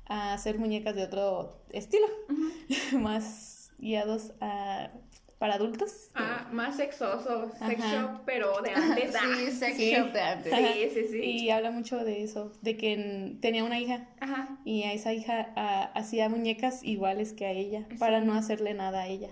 [0.09, 2.07] a hacer muñecas de otro estilo,
[2.93, 4.91] más guiados a,
[5.39, 6.11] para adultos.
[6.15, 7.93] Ah, más sexoso, sex Ajá.
[8.03, 9.15] shop, pero de antes.
[9.15, 9.21] ah.
[9.37, 9.93] Sí, sex sí.
[9.95, 10.53] shop de antes.
[10.55, 11.21] Sí, sí, sí.
[11.23, 14.59] Y habla mucho de eso, de que en- tenía una hija Ajá.
[14.65, 19.03] y a esa hija ah, hacía muñecas iguales que a ella, para no hacerle nada
[19.03, 19.29] a ella.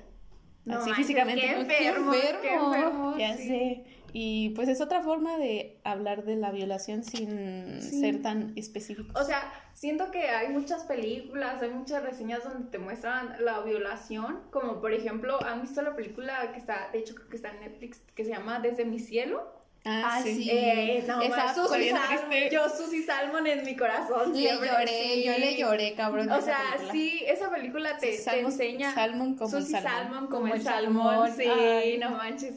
[0.64, 1.42] No Así manches, físicamente.
[1.42, 2.74] Qué enfermo, qué enfermo.
[2.74, 3.18] enfermo.
[3.18, 3.48] Ya sí.
[3.48, 3.84] sé.
[4.18, 8.00] Y pues es otra forma de hablar de la violación sin Sí.
[8.00, 9.12] ser tan específico.
[9.14, 14.40] O sea, siento que hay muchas películas, hay muchas reseñas donde te muestran la violación,
[14.50, 17.60] como por ejemplo, ¿han visto la película que está, de hecho creo que está en
[17.60, 19.52] Netflix, que se llama Desde mi cielo?
[19.84, 20.48] Ah, sí.
[20.50, 24.32] Eh, no, Esa Salmon, yo Susie Salmon en mi corazón.
[24.32, 25.24] Le siempre, lloré, sí.
[25.24, 26.28] yo le lloré, cabrón.
[26.32, 26.92] O sea, película.
[26.92, 28.94] sí, esa película te, Sí, te salmon- enseña.
[28.94, 29.82] salmon como salmón.
[29.82, 31.04] Salmon como, Como el el salmón.
[31.28, 31.98] salmón, Sí, ay.
[31.98, 32.54] no manches.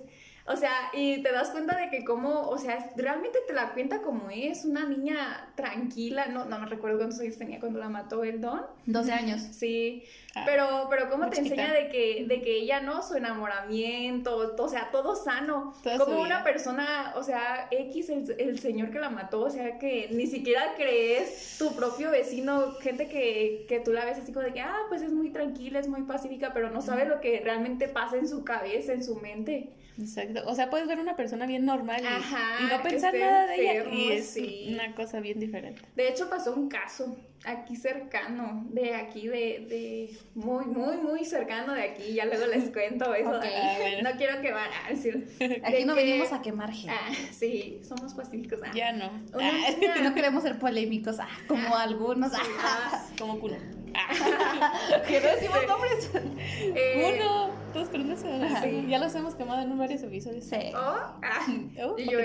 [0.52, 4.02] O sea, y te das cuenta de que como, o sea, realmente te la cuenta
[4.02, 8.24] como es, una niña tranquila, no, no me recuerdo cuántos años tenía cuando la mató
[8.24, 8.62] el Don.
[8.88, 9.42] 12 años.
[9.52, 10.04] Sí,
[10.36, 11.56] Ah, pero, pero cómo te chiquita.
[11.56, 16.22] enseña de que, de que ella no, su enamoramiento, o sea, todo sano, Toda como
[16.22, 20.28] una persona, o sea, X, el, el señor que la mató, o sea, que ni
[20.28, 24.62] siquiera crees tu propio vecino, gente que, que tú la ves así como de que,
[24.62, 28.18] ah, pues es muy tranquila, es muy pacífica, pero no sabe lo que realmente pasa
[28.18, 29.72] en su cabeza, en su mente.
[30.00, 30.42] Exacto.
[30.46, 33.56] O sea, puedes ver una persona bien normal y, Ajá, y no pensar nada de
[33.56, 33.90] ella.
[33.92, 34.70] Y es sí.
[34.74, 35.82] una cosa bien diferente.
[35.96, 41.74] De hecho, pasó un caso aquí cercano, de aquí, de, de muy, muy, muy cercano
[41.74, 42.14] de aquí.
[42.14, 43.40] Ya luego les cuento eso.
[43.44, 43.76] Ah.
[44.04, 45.28] No quiero que van a decir.
[45.64, 46.94] Aquí no que- venimos a quemar gente.
[46.98, 48.60] Ah, sí, somos pacíficos.
[48.64, 48.72] ah.
[48.74, 49.10] Ya no.
[49.34, 52.32] Una Ah, No queremos ser polémicos, ah, como algunos.
[52.34, 52.40] ah.
[52.62, 53.58] Ah, como culo.
[55.08, 56.12] Que no decimos nombres.
[56.76, 58.62] eh, Uno, dos con uno se Ajá.
[58.64, 58.86] sí.
[58.88, 60.44] Ya los hemos quemado en varios episodios.
[60.46, 60.72] Sí.
[60.76, 61.46] oh, ah.
[61.84, 62.20] Oh, Y yo,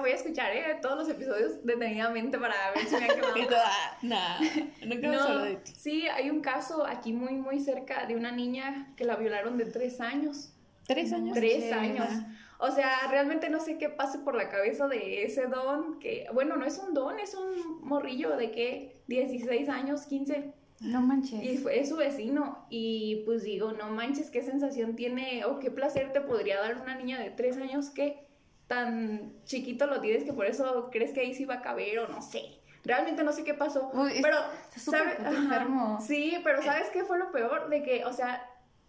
[0.00, 3.34] voy a escuchar eh, todos los episodios detenidamente para ver si me han quemado.
[3.56, 4.16] Ah, nah.
[4.18, 4.40] Ah,
[4.86, 5.72] nunca hablado de ti.
[5.76, 9.66] sí, hay un caso aquí muy, muy cerca de una niña que la violaron de
[9.66, 10.52] tres años.
[10.86, 11.34] ¿Tres años?
[11.34, 12.06] Tres Sí, años.
[12.06, 12.26] ajá.
[12.58, 16.56] O sea, realmente no sé qué pase por la cabeza de ese don, que, bueno,
[16.56, 21.42] no es un don, es un morrillo de que 16 años, 15, No manches.
[21.42, 22.66] y fue, es su vecino.
[22.70, 26.94] Y pues digo, no manches, qué sensación tiene o qué placer te podría dar una
[26.96, 28.26] niña de 3 años que
[28.66, 32.08] tan chiquito lo tienes que por eso crees que ahí sí va a caber o
[32.08, 32.42] no sé.
[32.84, 33.90] Realmente no sé qué pasó.
[33.94, 34.36] Uy, pero,
[34.68, 35.38] está súper ¿sabe- puto ajá.
[35.38, 35.98] enfermo.
[36.00, 37.68] Sí, pero ¿sabes qué fue lo peor?
[37.68, 38.48] De que, o sea,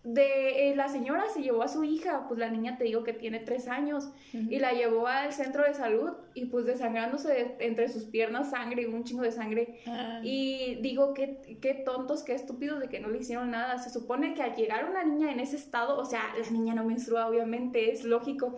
[0.10, 3.12] de eh, la señora se llevó a su hija, pues la niña te digo que
[3.12, 7.90] tiene tres años, y la llevó al centro de salud y pues desangrándose de- entre
[7.90, 9.82] sus piernas sangre, un chingo de sangre.
[9.86, 13.80] Ah, Y digo, qué, qué tontos, qué estúpidos de que no le hicieron nada.
[13.80, 16.86] Se supone que al llegar una niña en ese estado, o sea, la niña no
[16.86, 18.56] menstrua, obviamente, es lógico.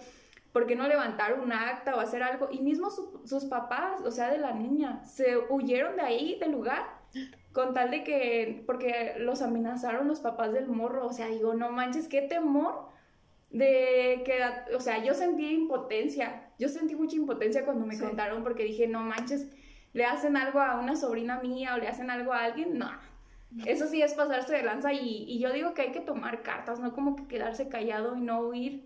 [0.54, 2.50] ¿Por qué no levantar un acta o hacer algo?
[2.52, 6.52] Y mismo su- sus papás, o sea, de la niña, se huyeron de ahí, del
[6.52, 6.84] lugar,
[7.54, 11.08] con tal de que, porque los amenazaron los papás del morro.
[11.08, 12.90] O sea, digo, no manches, qué temor
[13.52, 16.52] de que, o sea, yo sentí impotencia.
[16.60, 18.02] Yo sentí mucha impotencia cuando me Sí.
[18.04, 19.48] contaron porque dije, no manches,
[19.94, 22.78] le hacen algo a una sobrina mía o le hacen algo a alguien.
[22.78, 22.92] No.
[23.66, 26.80] Eso sí es pasarse de lanza y, y yo digo que hay que tomar cartas,
[26.80, 28.86] no como que quedarse callado y no huir,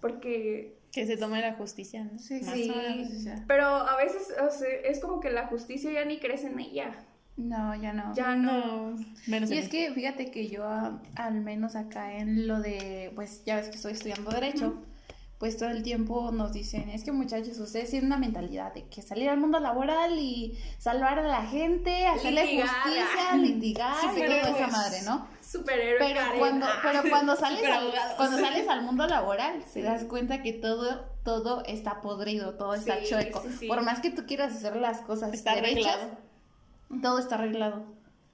[0.00, 2.18] porque que se tome la justicia, ¿no?
[2.20, 3.18] Sí, Más sí.
[3.22, 3.42] sea.
[3.48, 6.94] Pero a veces o sea, es como que la justicia ya ni crece en ella.
[7.36, 8.14] No, ya no.
[8.14, 8.90] Ya no.
[8.92, 13.10] No, menos Y es que fíjate que yo, a- al menos acá en lo de,
[13.16, 14.74] pues ya ves que estoy estudiando Derecho,
[15.38, 19.02] pues todo el tiempo nos dicen, es que muchachos, ustedes tienen una mentalidad de que
[19.02, 22.68] salir al mundo laboral y salvar a la gente, hacerle Litigar.
[22.68, 25.26] justicia, litigar y toda esa madre, ¿no?
[25.42, 26.38] Superhéroe Pero Karen.
[26.38, 26.78] cuando, Ah.
[26.82, 31.64] pero cuando sales al, cuando sales al mundo laboral, te das cuenta que todo, todo
[31.66, 33.42] está podrido, todo está Sí, chueco.
[33.42, 33.66] sí, sí.
[33.66, 36.23] Por más que tú quieras hacer las cosas Está derechas, arreglado.
[37.02, 37.84] Todo está arreglado.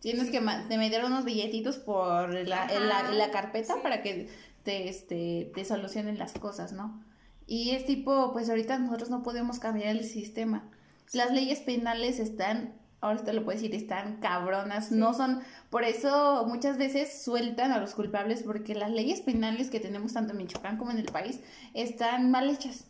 [0.01, 2.67] Tienes que ma- te meter unos billetitos por la,
[3.11, 3.81] la, carpeta sí.
[3.83, 4.29] para que
[4.63, 7.03] te, este, te solucionen las cosas, ¿no?
[7.47, 10.71] Y es tipo, pues ahorita nosotros no podemos cambiar el sistema.
[11.13, 14.91] Las leyes penales están, ahora te lo puedo decir, están cabronas.
[14.93, 19.81] No son, por eso muchas veces sueltan a los culpables porque las leyes penales que
[19.81, 21.41] tenemos tanto en Michoacán como en el país
[21.75, 22.87] están mal hechas.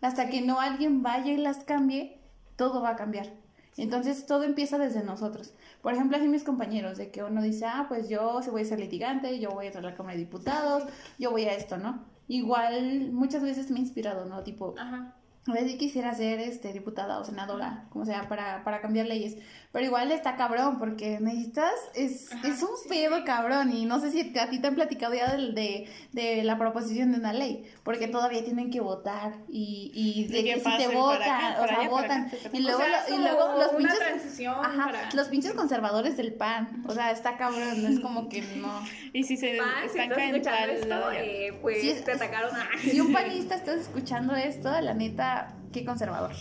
[0.00, 2.18] Hasta que no alguien vaya y las cambie,
[2.56, 3.41] todo va a cambiar.
[3.76, 5.54] Entonces todo empieza desde nosotros.
[5.80, 8.64] Por ejemplo, así mis compañeros, de que uno dice, ah, pues yo se voy a
[8.64, 10.84] ser litigante, yo voy a entrar a la Cámara de Diputados,
[11.18, 12.04] yo voy a esto, ¿no?
[12.28, 14.42] Igual muchas veces me he inspirado, ¿no?
[14.42, 15.14] Tipo, Ajá.
[15.46, 19.36] a veces quisiera ser este, diputada o senadora, como sea, para, para cambiar leyes.
[19.72, 22.90] Pero igual está cabrón, porque necesitas, es, Ajá, es un sí.
[22.90, 23.72] pedo cabrón.
[23.72, 27.10] Y no sé si a ti te han platicado ya del- de, de la proposición
[27.12, 29.32] de una ley, porque todavía tienen que votar.
[29.48, 32.30] Y, y de que si te votan, o sea, votan.
[32.52, 33.98] Y luego, y luego los pinches.
[33.98, 36.84] transición Ajá, para- los pinches conservadores del PAN.
[36.86, 38.82] O sea, está cabrón, es como que no.
[39.14, 42.68] Y si se Pan, si estás en escuchando esto, eh, pues es- te atacaron a...
[42.78, 46.32] Si un panista estás escuchando esto, la neta, qué conservador.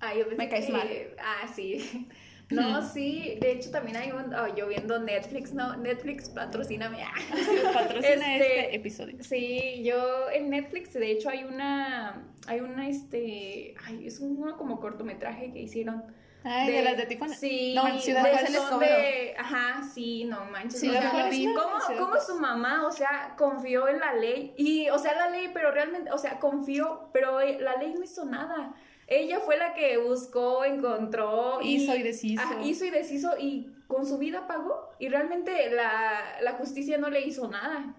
[0.00, 0.88] Ah, yo pensé Me caes que- mal.
[1.24, 2.08] Ah, sí.
[2.54, 3.36] No, sí.
[3.40, 4.34] De hecho, también hay un...
[4.34, 5.76] oh, yo viendo Netflix, ¿no?
[5.76, 7.02] Netflix, patrocíname.
[7.04, 7.70] Ah.
[7.72, 9.16] Patrocina Este, este episodio.
[9.22, 12.24] Sí, yo en Netflix, de hecho, hay una...
[12.46, 13.74] Hay una, este...
[13.86, 16.04] Ay, es un uno como cortometraje que hicieron.
[16.44, 17.34] Ay, de, las de Tijuana.
[17.34, 20.80] Sí, No, Ciudad de- Juárez de- Ajá, sí, no manches.
[20.80, 21.30] Ciudad o sea.
[21.54, 22.26] ¿cómo, cómo Juárez.
[22.26, 24.52] su mamá, o sea, confió en la ley?
[24.56, 28.02] Y, o sea, la ley, pero realmente, o sea, confió, pero eh, la ley no
[28.02, 28.74] hizo nada.
[29.14, 31.60] Ella fue la que buscó, encontró.
[31.62, 32.42] y- Hizo y deshizo.
[32.42, 34.88] Ajá, hizo y deshizo y con su vida pagó.
[34.98, 37.94] Y realmente la, la justicia no le hizo nada.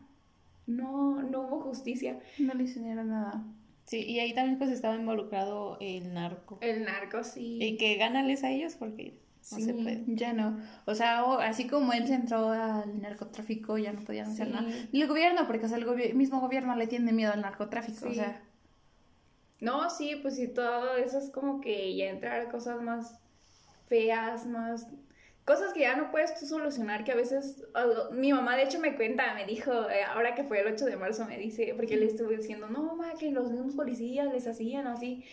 [0.65, 2.19] No, no hubo justicia.
[2.39, 3.43] No le hicieron nada.
[3.85, 6.57] Sí, y ahí también pues estaba involucrado el narco.
[6.61, 7.59] El narco sí.
[7.61, 9.19] Y que gánales a ellos porque
[9.51, 9.61] no Sí.
[9.63, 10.03] se puede.
[10.07, 10.57] Ya no.
[10.85, 14.53] O sea, o- así como él se entró al narcotráfico, ya no podían hacer Sí.
[14.53, 14.69] nada.
[14.93, 18.05] Y el gobierno, porque o sea, el gobi- mismo gobierno le tiene miedo al narcotráfico.
[18.05, 18.15] O Sí.
[18.15, 18.41] sea,
[19.63, 23.17] No, sí, pues sí, todo eso es como que ya entrar a cosas más
[23.87, 24.89] feas, más...
[25.45, 27.63] Cosas que ya no puedes tú solucionar, que a veces...
[28.11, 30.97] mi mamá, de hecho, me cuenta, me dijo, eh, ahora que fue el 8 de
[30.97, 34.85] marzo, me dice, porque le estuve diciendo, no, mamá, que los mismos policías les hacían
[34.85, 35.23] así.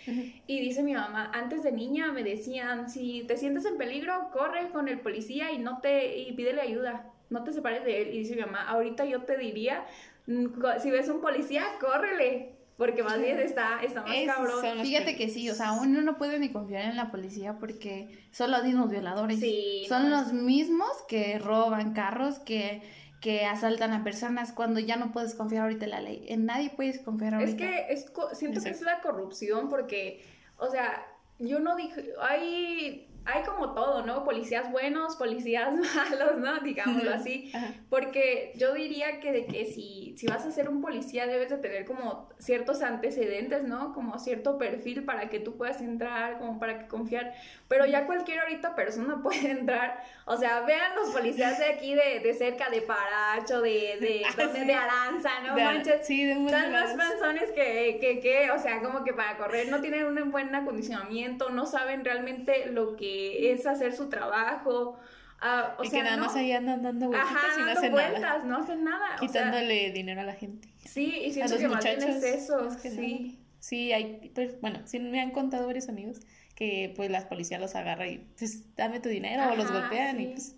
[0.47, 4.69] Y dice mi mamá, antes de niña me decían, si te sientes en peligro, corre
[4.71, 8.15] con el policía y no te y pídele ayuda, no te separes de él.
[8.15, 9.85] Y dice mi mamá, ahorita yo te diría,
[10.29, 10.47] mm,
[10.81, 14.81] si ves un policía, córrele, porque más bien está, está más Esos cabrón.
[14.81, 18.51] fíjate que sí, o sea, uno no puede ni confiar en la policía porque son
[18.51, 19.39] los mismos violadores.
[19.39, 22.81] Sí, Son no, los mismos que roban carros, que,
[23.21, 26.25] que asaltan a personas cuando ya no puedes confiar ahorita en la ley.
[26.29, 27.51] En nadie puedes confiar ahorita.
[27.51, 30.25] Es que es, siento que es la corrupción porque,
[30.57, 31.07] o sea,
[31.39, 34.25] yo no dije, hay hay como todo, ¿no?
[34.25, 36.61] Policías buenos, policías malos, ¿no?
[36.61, 37.53] Digámoslo así.
[37.91, 41.59] Porque yo diría que de que si, si vas a ser un policía debes de
[41.59, 43.93] tener como ciertos antecedentes, ¿no?
[43.93, 47.35] Como cierto perfil para que tú puedas entrar, como para que confiar.
[47.69, 50.03] Pero ya cualquier ahorita persona puede entrar.
[50.25, 54.35] O sea, vean los policías de aquí de, de cerca, de Paracho, de, de, Ah,
[54.37, 54.65] de, sí.
[54.65, 55.55] de Aranza, ¿no?
[55.57, 56.07] De- Manches.
[56.07, 59.81] sí, de Están más panzones que, que, que, o sea, como que para correr no
[59.81, 63.10] tienen un buen acondicionamiento, no saben realmente lo que
[63.49, 64.99] es hacer su trabajo.
[65.41, 67.71] ah, o y sea, que nada no- más ahí andan dando vueltas Ajá, y no
[67.71, 68.45] hacen vueltas, nada.
[68.45, 69.07] no hacen nada.
[69.15, 70.69] o sea, Quitándole dinero a la gente.
[70.85, 72.17] sí, y A siento los que más bien muchachos.
[72.23, 73.25] es eso, que sí.
[73.25, 73.35] nada.
[73.59, 76.21] Sí, hay, pues, bueno, sí me han contado varios amigos
[76.55, 80.21] que pues la policía los agarra y pues dame tu dinero o los Ajá, golpean
[80.21, 80.31] y sí.
[80.33, 80.57] pues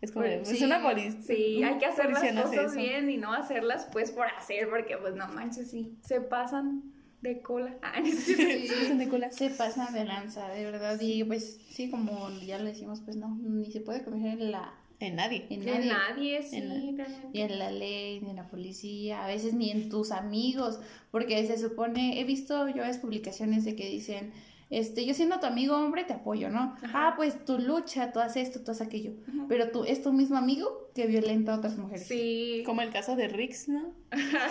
[0.00, 1.20] es como, Pues, pues sí, una policía.
[1.22, 5.14] Sí, hay que hacer las cosas bien y no hacerlas pues por hacer, porque pues
[5.16, 6.82] no manches, sí, se pasan
[7.22, 7.76] de cola.
[7.82, 9.30] Ah, no es cierto.
[9.30, 10.98] Se pasa de lanza, de verdad.
[11.00, 14.74] Y pues sí, como ya lo decimos, pues no, ni se puede confiar en la,
[15.00, 15.46] En nadie.
[15.50, 15.88] en De nadie.
[15.92, 17.28] nadie, sí, En realmente.
[17.32, 20.78] Ni en la ley, ni en la policía, a veces ni en tus amigos,
[21.10, 24.32] porque se supone, he visto yo varias publicaciones de que dicen,
[24.70, 26.76] este, yo siendo tu amigo hombre te apoyo, ¿no?
[26.82, 26.90] Ajá.
[27.08, 29.12] Ah, pues tú lucha, tú haces esto, tú haces aquello,
[29.48, 32.06] pero tú es tu mismo amigo que violenta a otras mujeres.
[32.06, 32.62] Sí.
[32.66, 33.92] Como el caso de Rix, ¿no?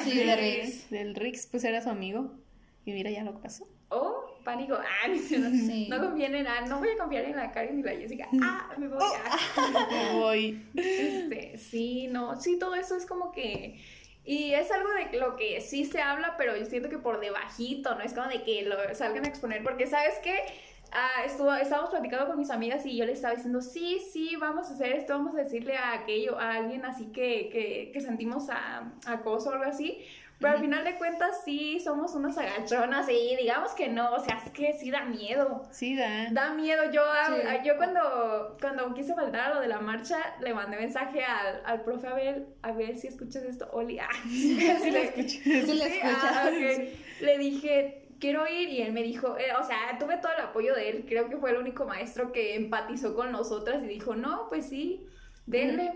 [0.03, 0.89] Sí, de Rix.
[0.89, 2.31] Del Rix, pues era su amigo.
[2.87, 3.67] Y mira ya lo que pasó.
[3.89, 4.75] Oh, pánico.
[4.75, 5.15] Ah, no.
[5.67, 5.87] Sí.
[5.89, 8.29] no confíen en ah, no voy a confiar en la Karen ni la Jessica.
[8.41, 9.87] Ah, me voy a.
[10.13, 10.65] Me voy.
[10.73, 13.77] Este, sí, no, sí, todo eso es como que.
[14.23, 17.95] Y es algo de lo que sí se habla, pero yo siento que por debajito,
[17.95, 20.37] no es como de que lo salgan a exponer, porque sabes qué,
[20.91, 24.69] Ah, estuvo, estábamos platicando con mis amigas y yo les estaba diciendo, sí, sí, vamos
[24.69, 28.49] a hacer esto, vamos a decirle a aquello, a alguien así que, que, que sentimos
[28.49, 29.99] a, acoso o algo así.
[30.39, 34.39] Pero al final de cuentas sí somos unas agachonas y digamos que no, o sea,
[34.45, 35.63] es que sí da miedo.
[35.71, 36.27] Sí, da.
[36.31, 36.91] Da miedo.
[36.91, 37.41] Yo, a- Sí.
[37.47, 41.61] a- yo cuando, cuando quise faltar a lo de la marcha, le mandé mensaje al,
[41.65, 43.97] al profe Abel, a ver si escuchas esto, Oli.
[44.01, 45.41] Ah, Sí, lo este, escuché.
[45.43, 46.31] Sí, Sí, escuchas.
[46.35, 46.87] ah, ok.
[47.21, 50.75] Le dije, quiero ir, y él me dijo, eh, o sea, tuve todo el apoyo
[50.75, 51.05] de él.
[51.07, 55.03] Creo que fue el único maestro que empatizó con nosotras y dijo, no, pues sí,
[55.47, 55.93] denle.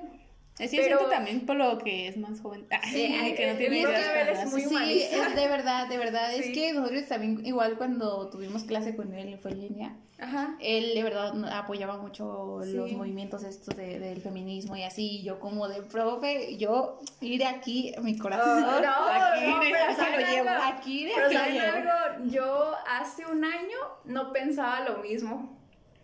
[0.60, 2.66] Es que Pero- siento también por lo que es más joven.
[2.70, 6.34] Ay, Sí, que no tiene Abel tan es muy Sí, es de verdad, de verdad.
[6.36, 10.56] Es que nosotros también, igual cuando tuvimos clase con él, fue en línea, Ajá.
[10.60, 12.74] él de verdad apoyaba mucho Sí.
[12.74, 17.46] los movimientos estos de- del feminismo y así, y yo como de profe, yo iré
[17.46, 20.64] aquí, mi corazón, Oh, no, aquí, no, pero aquí ¿saben lo llevo, algo?
[20.78, 22.26] aquí de Pero aquí ¿saben algo?
[22.30, 25.58] Yo hace un año no pensaba lo mismo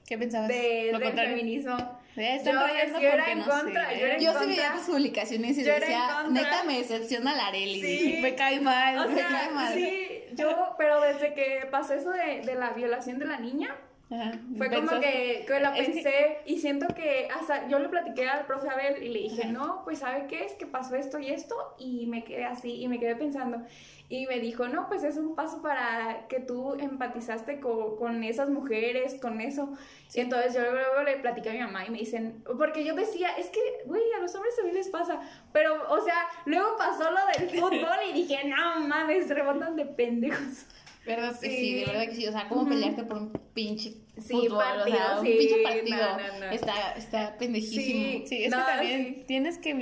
[0.07, 0.47] ¿Qué pensabas?
[0.47, 1.35] de, del contrario.
[1.35, 1.96] feminismo.
[2.17, 3.99] Están Yo- rayando yo porque en no contra, sé.
[3.99, 4.47] yo era en Yo sí contra.
[4.55, 7.81] veía tus publicaciones y Yo decía, neta me decepciona la Areli.
[7.81, 8.17] Sí.
[8.21, 8.97] Me cae mal.
[8.97, 9.73] O me sea, cae mal.
[9.73, 13.75] sí, yo, pero desde que pasó eso de, de la violación de la niña,
[14.09, 14.39] Ajá.
[14.57, 18.45] Fue como Pensaste- que, que que- pensé y siento que hasta yo le platiqué al
[18.45, 20.53] profe Abel y le dije, no, pues ¿sabe qué es?
[20.53, 23.61] Que pasó esto y esto y me quedé así y me quedé pensando.
[24.09, 28.47] Y me dijo, no, pues es un paso para que tú empatizaste co- con, esas
[28.49, 29.73] mujeres, con eso.
[30.13, 33.31] Y entonces yo luego le platiqué a mi mamá y me dicen, porque yo decía,
[33.37, 35.19] es que, güey, a los hombres también les pasa.
[35.51, 40.65] Pero, o sea, luego pasó lo del fútbol y dije, no mames, rebotan de pendejos.
[41.07, 41.55] ¿Verdad que sí?
[41.55, 41.73] Sí.
[41.75, 42.27] de verdad que sí.
[42.27, 42.69] O sea, ¿cómo Ujú.
[42.71, 44.51] pelearte por un pinche Sí, fútbol?
[44.51, 45.97] o partido, sea, un sí, pinche partido.
[45.97, 46.51] no, no, no.
[46.51, 48.27] Está, está pendejísimo.
[48.27, 48.43] Sí.
[48.43, 49.73] Es No, que también tienes que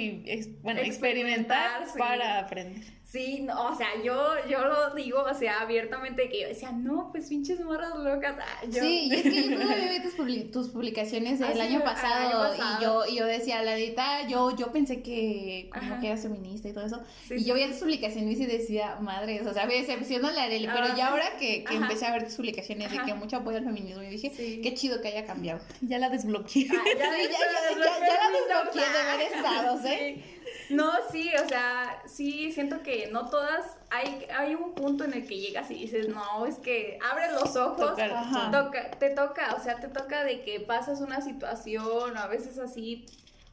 [0.61, 2.83] bueno, Experimentar, para aprender.
[3.15, 7.07] Sí, no, o sea, yo, yo lo digo, o sea, abiertamente que yo decía, no,
[7.11, 8.35] pues pinches morras locas.
[8.41, 11.77] ah, yo- Sí, y es que yo todavía vi tus, tus publicaciones del Ah, año
[11.77, 12.77] el pasado, año pasado.
[12.79, 16.01] y yo y yo decía, la neta, yo yo pensé que como Ajá.
[16.01, 17.01] que eras feminista y todo eso.
[17.27, 20.43] Sí, y sí, yo veía tus publicaciones y decía, madres, o sea, me decepcionó la
[20.43, 23.05] Arely, pero Ah, ya ahora que, que empecé a ver tus publicaciones de Ajá.
[23.05, 24.59] que mucho apoyo al feminismo, y dije, Sí.
[24.61, 25.61] qué chido que haya cambiado.
[25.81, 26.67] Ya la desbloqueé.
[26.69, 30.23] Ah, ya, Sí, ya, ya, ya, ya la desbloqueé de ver estados, ¿eh?
[30.69, 35.27] No, sí, o sea, sí, siento que no todas, hay, hay un punto en el
[35.27, 38.51] que llegas y dices, no, es que abres los ojos, Tocar- Ajá.
[38.51, 42.57] toca, te toca, o sea, te toca de que pasas una situación, o a veces
[42.57, 43.05] así,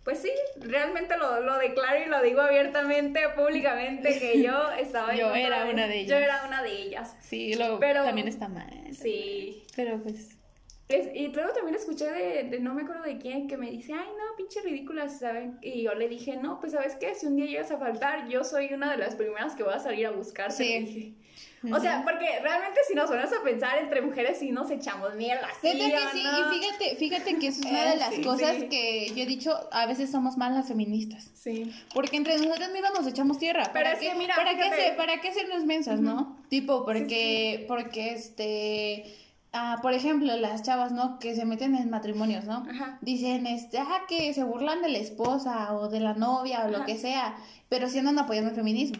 [0.05, 5.19] pues sí, realmente lo, lo declaro y lo digo abiertamente, públicamente, que yo estaba en
[5.19, 6.23] Yo era una de Yo ellas.
[6.29, 8.71] era una de ellas, Sí, luego Pero- también está mal.
[8.93, 9.65] sí.
[9.77, 10.39] Pero pues.
[10.93, 13.93] Es- y luego también escuché de, de no me acuerdo de quién que me dice,
[13.95, 15.59] ay no, pinche ridícula, ¿saben?
[15.63, 18.45] Y yo le dije, no, pues sabes qué, si un día llegas a faltar, yo
[18.45, 20.55] soy una de las primeras que voy a salir a buscarte.
[20.65, 20.79] Sí.
[20.81, 21.13] dije.
[21.73, 25.47] O sea, porque realmente si nos ponemos a pensar entre mujeres sí nos echamos mierda.
[25.61, 25.79] ¿sí que
[26.13, 26.53] sí, no?
[26.53, 28.69] y fíjate, fíjate que eso es una Eh, de las sí, cosas sí.
[28.69, 31.31] que yo he dicho, a veces somos más las feministas.
[31.35, 31.73] Sí.
[31.95, 33.63] Porque entre nosotras mismas nos echamos tierra.
[33.73, 36.37] Pero ¿Para es qué, que mira, ¿para, qué hacer- ¿Para qué hacernos mensas, no?
[36.49, 39.05] Tipo, porque, porque este.
[39.53, 41.19] Ah, por ejemplo, las chavas, ¿no?
[41.19, 42.65] Que se meten en matrimonios, ¿no?
[42.71, 42.99] Ajá.
[43.01, 46.85] Dicen, este, ah, que se burlan de la esposa o de la novia o lo
[46.85, 47.37] que sea,
[47.69, 48.99] pero sí andan apoyando el feminismo.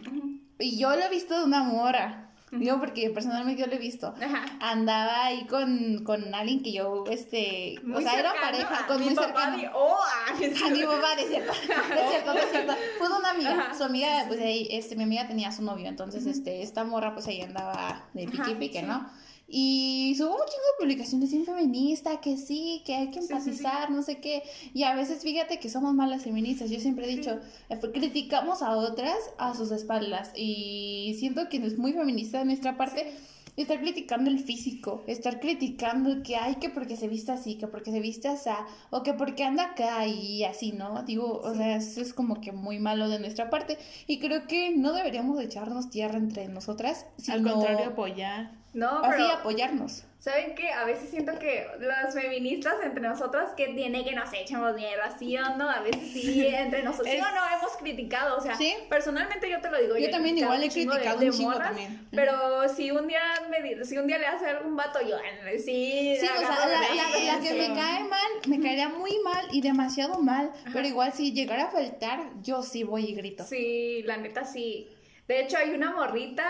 [0.59, 2.29] Y yo lo he visto de una mora.
[2.55, 4.09] Digo, porque personalmente yo lo he visto.
[4.23, 4.45] Ajá.
[4.61, 9.07] Andaba ahí con, con alguien que yo, este, o sea, era pareja, a con mi
[9.07, 9.57] muy papá cercano.
[9.57, 10.35] di- oh, ah,
[10.67, 12.75] A mi papá, es cierto, es cierto, es cierto.
[12.99, 15.63] Fue de una amiga, Ajá, su amiga, pues ahí, este, mi amiga tenía a su
[15.63, 18.83] novio, entonces, este, esta morra, pues ahí andaba de pique pique.
[18.83, 19.09] ¿no?
[19.55, 23.27] Y subo un chingo de publicaciones bien feministas, que sí, que hay que Sí, sí,
[23.27, 23.33] sí.
[23.35, 24.43] empatizar, no sé qué.
[24.73, 26.71] Y a veces, fíjate que somos malas feministas.
[26.71, 27.17] Yo siempre he Sí.
[27.19, 27.39] dicho,
[27.69, 30.33] eh, criticamos a otras a sus espaldas.
[30.35, 33.13] Y siento que es muy feminista de nuestra parte.
[33.55, 37.91] Estar criticando el físico, estar criticando que hay que porque se viste así, que porque
[37.91, 38.49] se viste así,
[38.89, 41.03] o que porque anda acá y así, ¿no?
[41.03, 43.77] Digo, o sea, eso es como que muy malo de nuestra parte.
[44.07, 48.62] Y creo que no deberíamos de echarnos tierra entre nosotras, sino Al contrario, apoyar.
[48.75, 50.05] No, así pero apoyarnos.
[50.19, 50.71] ¿saben qué?
[50.73, 55.37] A veces siento que las feministas entre nosotras que tiene que nos echemos mierda, ¿sí
[55.37, 55.69] o no?
[55.69, 57.57] A veces sí, entre nosotros, ¿sí o no?
[57.59, 58.73] Hemos criticado, o sea, Sí.
[58.89, 59.99] personalmente yo te lo digo.
[59.99, 62.09] Yo he también igual he criticado de un chingo morras, también.
[62.13, 63.21] Pero si un día
[63.51, 66.67] me si un día le hace algún vato, yo ah, sí, Sí, o sea, la,
[66.95, 71.13] la- la que me cae mal, me caería muy mal y demasiado mal, pero igual
[71.13, 73.45] si llegara a faltar, yo sí voy y grito.
[73.45, 74.89] Sí, la neta sí.
[75.29, 76.45] De hecho, hay una morrita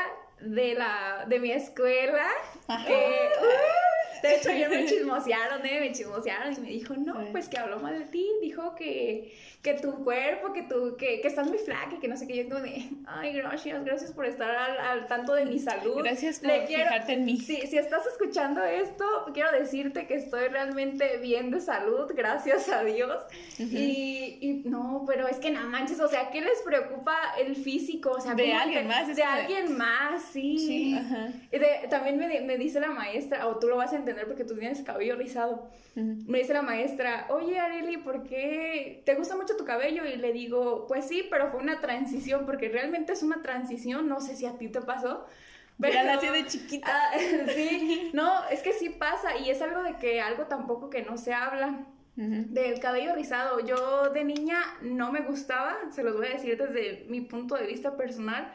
[0.44, 2.26] de la de mi escuela
[2.68, 2.86] Ajá.
[2.86, 3.91] que uh,
[4.22, 7.78] de hecho ayer me chismosearon, eh, me chismosearon y me dijo, "No, pues que habló
[7.80, 11.94] mal de ti, dijo que que tu cuerpo, que tú que, que estás muy flaca
[11.94, 15.06] y que no sé qué yo como de, ay, gracias, gracias por estar al, al
[15.06, 15.98] tanto de mi salud.
[16.02, 17.38] Gracias por Le quiero- fijarte en mí.
[17.38, 22.82] Sí, si estás escuchando esto, quiero decirte que estoy realmente bien de salud, gracias a
[22.82, 23.22] Dios.
[23.58, 28.10] y, y no, pero es que no manches, o sea, ¿qué les preocupa el físico?
[28.10, 30.58] O sea, De ¿cómo alguien te- más, De alguien más, sí.
[30.58, 30.94] Sí.
[30.96, 31.28] Ajá.
[31.52, 34.56] De- también me, me dice la maestra, o tú lo vas a entender porque tú
[34.56, 35.70] tienes cabello rizado.
[35.96, 36.16] Ujú.
[36.26, 40.04] Me dice la maestra, oye Areli, ¿por qué te gusta mucho tu cabello?
[40.04, 44.20] Y le digo, pues sí, pero fue una transición, porque realmente es una transición, no
[44.20, 45.26] sé si a ti te pasó.
[45.80, 46.86] Pero pero- nació de chiquita.
[46.92, 47.12] Ah,
[47.54, 51.16] sí, no, es que sí pasa y es algo de que algo tampoco que no
[51.16, 51.86] se habla.
[52.14, 52.44] Ujú.
[52.48, 57.06] Del cabello rizado, yo de niña no me gustaba, se los voy a decir desde
[57.08, 58.52] mi punto de vista personal,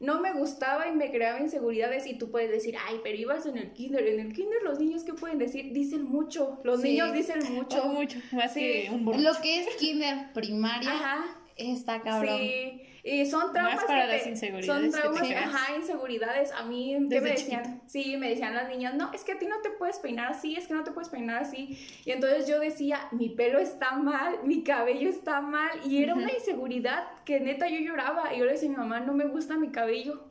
[0.00, 3.58] no me gustaba y me creaba inseguridades y tú puedes decir, ay, pero ibas en
[3.58, 5.72] el kinder, en el kinder los niños, ¿qué pueden decir?
[5.72, 6.88] Dicen mucho, los Sí.
[6.88, 7.82] niños dicen mucho.
[7.84, 8.60] Oh, mucho, más Sí.
[8.60, 9.18] que un burro.
[9.20, 11.24] Lo que es kinder, primaria, Ajá.
[11.56, 12.38] está cabrón.
[12.38, 15.44] Sí, y son traumas Más para que las te- inseguridades Son que traumas, creas.
[15.54, 16.52] ajá, inseguridades.
[16.52, 17.82] A mí, ¿qué me decían?
[17.86, 20.56] Sí, me decían las niñas, no, es que a ti no te puedes peinar así,
[20.56, 21.78] es que no te puedes peinar así.
[22.04, 25.70] Y entonces yo decía, mi pelo está mal, mi cabello está mal.
[25.86, 28.34] Y era una inseguridad que neta yo lloraba.
[28.34, 30.30] Y yo le decía a mi mamá, no me gusta mi cabello,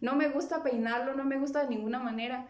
[0.00, 2.46] no me gusta peinarlo, no me gusta de ninguna manera.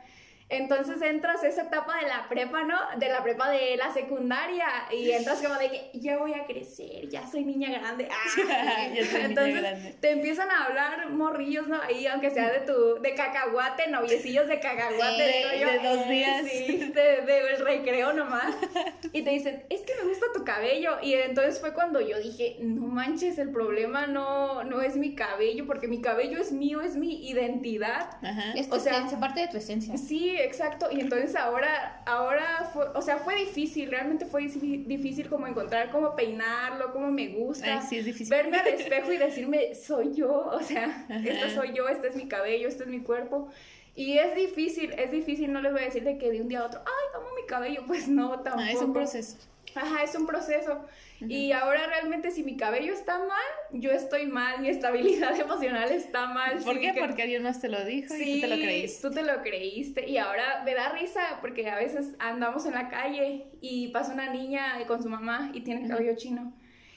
[0.50, 2.78] Entonces entras a esa etapa de la prepa, ¿no?
[2.98, 7.08] De la prepa de la secundaria y entras como de que ya voy a crecer,
[7.08, 8.08] ya soy niña grande.
[8.50, 8.88] Ah.
[8.94, 9.94] Ya soy niña Entonces grande.
[10.00, 11.80] te empiezan a hablar morrillos, ¿no?
[11.82, 15.22] Ahí, aunque sea de tu, de cacahuate, noviecillos de cacahuate.
[15.22, 15.82] De- digo yo.
[15.82, 16.42] de dos días.
[16.48, 18.54] Sí, de, de el recreo nomás.
[19.12, 20.98] Y te dicen, es que me gusta tu cabello.
[21.02, 25.66] Y entonces fue cuando yo dije, no manches, el problema no, no es mi cabello,
[25.66, 28.10] porque mi cabello es mío, es mi identidad.
[28.22, 28.52] Ajá.
[28.54, 29.96] Es O sea- esencia, parte de tu esencia.
[29.96, 30.88] Sí, exacto.
[30.90, 35.90] Y entonces ahora, ahora fue, o sea, fue difícil, realmente fue difí- difícil como encontrar
[35.90, 37.80] cómo peinarlo, cómo me gusta.
[37.80, 38.30] Ay, sí, es difícil.
[38.30, 41.20] Verme al espejo y decirme, soy yo, o sea, Ajá.
[41.24, 43.48] esta soy yo, este es mi cabello, este es mi cuerpo.
[43.94, 46.60] Y es difícil, es difícil, no les voy a decir de que de un día
[46.60, 48.64] a otro, ay, amo mi cabello, pues no, tampoco.
[48.66, 49.36] Ah, es un proceso.
[49.74, 50.84] Ajá, es un proceso.
[51.20, 53.28] Y ahora realmente si mi cabello está mal,
[53.72, 56.58] yo estoy mal, mi estabilidad emocional está mal.
[56.64, 56.92] ¿Por qué?
[56.92, 59.08] que- Porque alguien más te lo dijo y Sí, tú te lo creíste.
[59.08, 60.08] tú te lo creíste.
[60.08, 64.30] Y ahora me da risa porque a veces andamos en la calle y pasa una
[64.30, 66.52] niña con su mamá y tiene el cabello chino.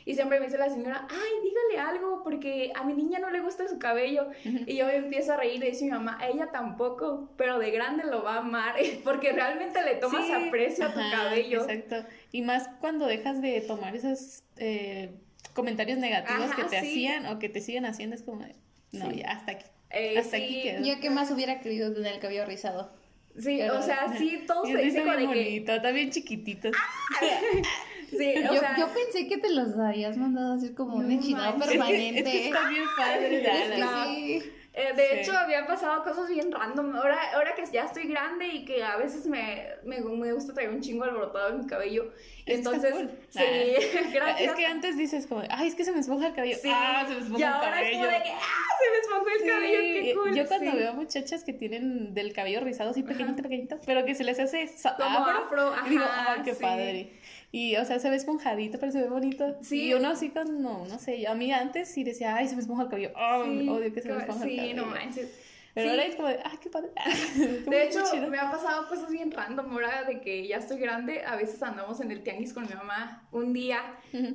[0.05, 3.39] Y siempre me dice la señora, ay, dígale algo porque a mi niña no le
[3.41, 4.27] gusta su cabello.
[4.43, 7.71] Y yo me empiezo a reír y dice mi mamá, a ella tampoco, pero de
[7.71, 11.61] grande lo va a amar porque realmente le tomas Sí, aprecio a tu cabello.
[11.69, 12.05] Exacto.
[12.31, 15.11] Y más cuando dejas de tomar esos eh,
[15.53, 16.75] comentarios negativos Ajá, que te sí.
[16.87, 18.45] hacían o que te siguen haciendo, es como,
[18.91, 19.17] no, Sí.
[19.19, 19.65] ya, hasta aquí.
[19.91, 20.85] Eh, Hasta sí, aquí quedó.
[20.85, 22.93] Yo que más hubiera querido tener el cabello rizado.
[23.37, 25.27] Sí, Pero- o sea, sí, todos te dicen como de que...
[25.27, 26.71] bonito, está bien chiquititos.
[28.18, 31.07] Sí, o yo, sea, yo pensé que te los habías mandado a hacer como un
[31.16, 32.20] No que- permanente.
[32.20, 33.38] es que está bien padre.
[33.41, 33.86] Es que Dala.
[34.05, 34.05] No.
[34.14, 34.43] sí.
[34.74, 35.16] Eh, de Sí.
[35.20, 36.95] hecho, habían pasado cosas bien random.
[36.95, 40.70] Ahora, ahora que ya estoy grande y que a veces me, me, me gusta traer
[40.70, 42.14] un chingo alborotado en mi cabello.
[42.45, 43.12] Entonces, cool.
[43.30, 44.12] sí, Nah.
[44.14, 44.49] gracias.
[44.51, 46.55] Es que antes dices como, ay, es que se me esponja el cabello.
[46.62, 47.89] Sí, Ah, se me esponja y el ahora cabello.
[47.89, 50.36] es como de que, ah, se me esponjó el Sí, cabello, qué cool.
[50.38, 50.78] Yo cuando sí.
[50.78, 54.70] veo muchachas que tienen del cabello rizado así pequeñito, pequeñito, pero que se les hace
[54.97, 56.62] Como afro, y digo, ay, qué sí.
[56.62, 57.12] padre.
[57.51, 59.57] Y, o sea, se ve esponjadito, pero se ve bonito.
[59.61, 59.87] Sí.
[59.87, 62.55] Y uno así con, no, no sé, yo a mí antes sí decía, ay, se
[62.55, 63.11] me esponja el cabello.
[63.15, 64.75] Ay, Sí, odio que se me esponja sí, el cabello.
[64.77, 65.29] no manches.
[65.73, 65.91] Pero Sí.
[65.91, 66.89] ahora es como de, ay, qué padre.
[67.69, 68.27] De hecho, chido.
[68.27, 71.23] me han pasado cosas bien random ahora de que ya estoy grande.
[71.25, 73.27] A veces andamos en el tianguis con mi mamá.
[73.31, 73.79] Un día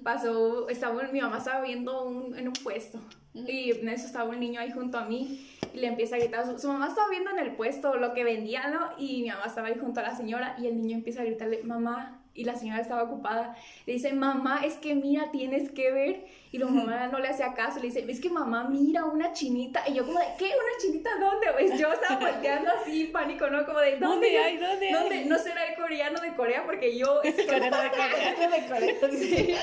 [0.02, 3.00] pasó, estaba, mi mamá estaba viendo un- en un puesto.
[3.34, 6.46] Y en eso estaba un niño ahí junto a mí y le empieza a gritar.
[6.46, 8.92] Su, su mamá estaba viendo en el puesto lo que vendía, ¿no?
[8.98, 11.62] Y mi mamá estaba ahí junto a la señora y el niño empieza a gritarle,
[11.64, 12.22] mamá.
[12.36, 13.56] Y la señora estaba ocupada.
[13.86, 16.26] Le dice, mamá, es que mira, tienes que ver.
[16.52, 17.80] Y la mamá no le hacía caso.
[17.80, 19.82] Le dice, es que mamá, mira una chinita.
[19.88, 20.44] Y yo como de, ¿qué?
[20.46, 21.46] ¿Una chinita dónde?
[21.52, 23.64] Pues yo estaba volteando así, pánico, ¿no?
[23.66, 24.06] Como de, ¿dónde?
[24.06, 24.56] ¿Dónde hay?
[24.58, 24.92] ¿Dónde hay?
[24.92, 25.24] ¿Dónde?
[25.24, 27.20] No será el coreano de Corea porque yo...
[27.46, 28.50] Coreano de Corea.
[28.50, 29.10] de Corea.
[29.10, 29.54] Sí.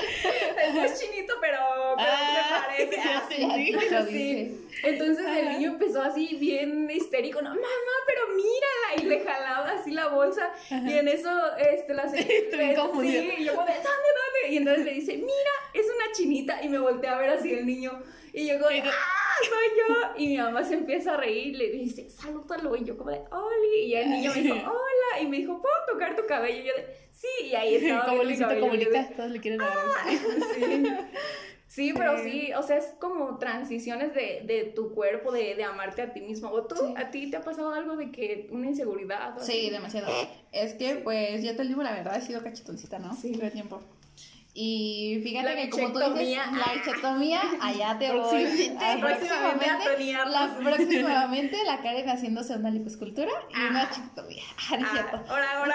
[0.84, 1.58] Es chinito, pero,
[1.96, 3.00] pero Ah, me parece.
[3.10, 3.72] así.
[3.72, 4.60] Lo Sí.
[4.82, 5.52] Entonces el Ajá.
[5.56, 7.62] niño empezó así bien histérico, no, mamá,
[8.06, 12.28] pero mírala, y le jalaba así la bolsa, y en eso, este, la señora,
[12.72, 14.54] bien sí, y yo como de, ¿dónde, dónde?
[14.54, 17.66] Y entonces le dice, mira, es una chinita, y me volteé a ver así el
[17.66, 18.02] niño,
[18.32, 19.94] y yo como de, ¡ah, soy yo!
[20.16, 23.86] Y mi mamá se empieza a reír, le dice, salúdalo, y yo como de, ¡oli!
[23.86, 25.22] Y el niño me dijo, ¡hola!
[25.22, 26.62] Y me dijo, ¿puedo tocar tu cabello?
[26.62, 29.84] Y yo de, sí, y ahí estaba Como Luisito comunica, todos le quieren agarrar.
[30.54, 30.86] Sí.
[31.74, 32.30] Sí, pero Sí.
[32.30, 36.20] sí, o sea, es como transiciones de, de tu cuerpo, de, de amarte a ti
[36.20, 36.48] mismo.
[36.50, 36.94] ¿O tú, Sí.
[36.96, 39.36] a ti te ha pasado algo de que una inseguridad?
[39.36, 39.70] o Sí, así?
[39.70, 40.06] demasiado.
[40.52, 43.14] Es que, pues, ya te digo la verdad, he sido cachetoncita, ¿no?
[43.16, 43.32] Sí.
[43.32, 43.80] Todo el tiempo.
[44.56, 46.46] Y fíjate La que como tú dices, bichectomía.
[46.52, 48.44] la bichetomía, allá te voy.
[48.44, 48.78] Próximamente.
[48.80, 53.66] Ah, Próximamente a la, próximamente la Karen haciéndose una liposcultura y Ah.
[53.70, 54.42] una chicotomía.
[54.70, 55.16] Ah, no es Ah, cierto.
[55.28, 55.74] ahora, ahora,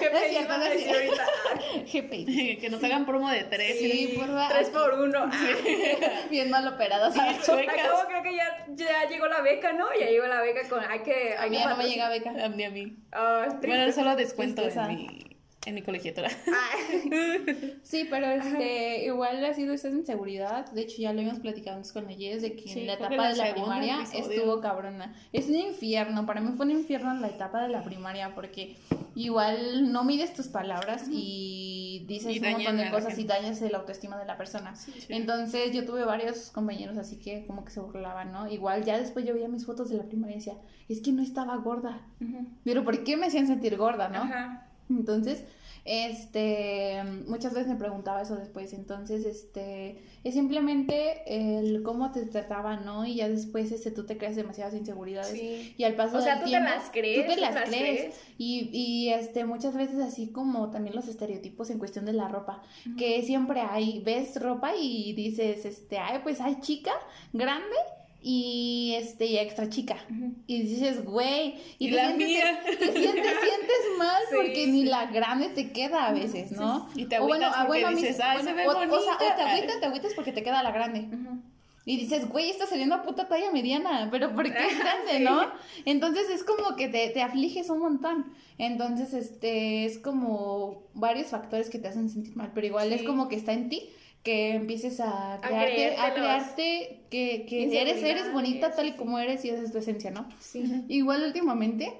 [0.00, 1.22] ¿qué No es cierto, no es decir cierto.
[1.22, 1.92] ahorita?
[1.92, 2.56] GPI.
[2.56, 3.78] que nos hagan promo de tres.
[3.78, 4.48] Sí, y- por favor.
[4.48, 5.18] Tres por uno.
[5.32, 6.26] Ah.
[6.28, 7.14] Bien mal operadas.
[7.14, 7.20] Sí.
[7.20, 9.86] Acabo, creo que ya, ya llegó la beca, ¿no?
[10.00, 10.80] Ya llegó la beca con.
[10.84, 11.36] Hay que.
[11.38, 12.30] A mí ya no me llega beca.
[12.44, 12.96] A mí, a mí.
[13.60, 13.66] Triste.
[13.68, 15.35] Bueno, solo descuento en mi,
[15.66, 16.30] en mi colegiatura.
[16.48, 16.76] Ah,
[17.82, 20.70] Sí, pero este, igual ha sido esa inseguridad.
[20.72, 22.94] De hecho, ya lo habíamos platicado antes con la Jess de que Sí, en la
[22.94, 24.30] etapa de el la primaria episodio.
[24.30, 25.14] estuvo cabrona.
[25.32, 26.24] Es un infierno.
[26.26, 28.76] Para mí fue un infierno la etapa de la primaria porque
[29.14, 33.78] igual no mides tus palabras y dices Y un montón de cosas y dañas la
[33.78, 34.74] autoestima de la persona.
[34.76, 34.92] Sí.
[35.08, 38.48] Entonces yo tuve varios compañeros así que como que se burlaban, ¿no?
[38.48, 40.54] Igual ya después yo veía mis fotos de la primaria y decía,
[40.88, 42.00] es que no estaba gorda.
[42.64, 44.22] Pero ¿por qué me hacían sentir gorda, no?
[44.22, 44.65] Ajá.
[44.90, 45.44] Entonces,
[45.86, 48.72] este, muchas veces me preguntaba eso después.
[48.72, 53.06] Entonces, este, es simplemente el cómo te trataban, ¿no?
[53.06, 55.30] Y ya después, este, tú te creas demasiadas inseguridades.
[55.30, 55.74] Sí.
[55.76, 58.00] Y al paso O sea, del tú te las crees, Tú te las, las crees.
[58.00, 58.20] crees.
[58.36, 62.62] Y, y, este, muchas veces así como también los estereotipos en cuestión de la ropa.
[62.98, 66.92] Que siempre hay, ves ropa y dices, este, ay, pues hay chica,
[67.32, 67.76] grande
[68.28, 69.96] y este, y extra chica.
[70.48, 72.60] Y dices, güey, y, Y te, la sientes, mía.
[72.64, 76.88] te sientes, sientes mal Sí, porque ni la grande te queda a veces, ¿no?
[76.96, 78.66] Y te O bueno, agüitas ah, porque bueno, a mí- dices, ay, bueno, se ve
[78.66, 79.36] o, o sea, o bonita.
[79.36, 81.06] te agüitas, te agüitas porque te queda la grande.
[81.84, 85.42] Y dices, güey, está saliendo a puta talla mediana, pero ¿por qué es grande, no?
[85.84, 88.32] Entonces es como que te, te afliges un montón.
[88.58, 93.28] Entonces, este, es como varios factores que te hacen sentir mal, pero igual es como
[93.28, 93.88] que está en ti
[94.26, 99.44] que empieces a crearte, a, crearte que, que eres, eres bonita tal y como eres
[99.44, 100.28] y esa es tu esencia, ¿no?
[100.40, 100.64] Sí.
[100.88, 101.94] Igual últimamente,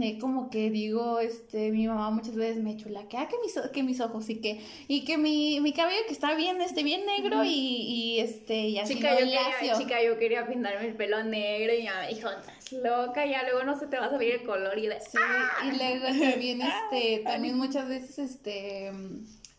[0.00, 3.54] eh, como que digo, este, mi mamá muchas veces me chula que, ah, que mis,
[3.70, 7.04] que mis ojos y que, y que mi, mi cabello que está bien, este, bien
[7.04, 9.20] negro y, y, este, y así, Chica ¿no?
[9.20, 13.26] yo, quería, chica, yo quería pintarme el pelo negro y ya me dijo, estás loca,
[13.26, 15.00] ya luego no se te va a salir el color y de...
[15.00, 15.18] Sí,
[15.66, 18.90] y luego también, este, también muchas veces, este,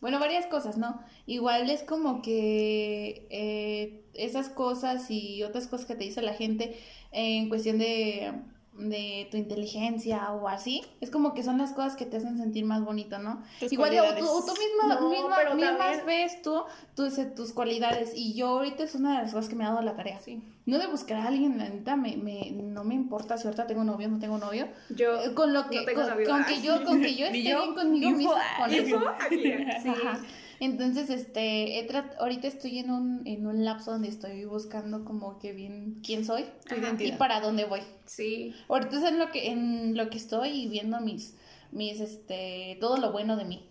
[0.04, 1.00] bueno, varias cosas, ¿no?
[1.28, 6.78] Igual es como que eh, esas cosas y otras cosas que te dice la gente
[7.14, 8.34] en cuestión de,
[8.78, 12.66] de tu inteligencia o así, es como que son las cosas que te hacen sentir
[12.66, 13.42] más bonito, ¿no?
[13.60, 14.24] Tus Igual tú, cualidades.
[14.28, 16.64] o tú misma, No, misma- pero también- ves tú
[16.96, 19.70] tus, eh, tus cualidades y yo ahorita es una de las cosas que me ha
[19.70, 20.20] dado la tarea.
[20.20, 20.42] Sí.
[20.66, 23.84] No de buscar a alguien, la neta, me, me, no me importa si ahorita tengo
[23.84, 24.68] novio o no tengo novio.
[24.90, 25.22] Yo...
[25.22, 28.34] Eh, Con lo que, no con, que yo, con que yo esté yo, bien conmigo
[28.36, 28.70] ah, con
[29.30, 29.54] sí.
[29.90, 30.20] Ajá.
[30.64, 31.88] Entonces, este, he
[32.20, 36.46] ahorita estoy en un, en un lapso donde estoy buscando como que bien quién soy
[36.72, 36.96] Ajá.
[37.00, 37.82] y para dónde voy.
[38.06, 38.54] Sí.
[38.70, 41.36] Ahorita es en lo que, en lo que estoy y viendo mis,
[41.72, 43.70] mis, este, todo lo bueno de mí.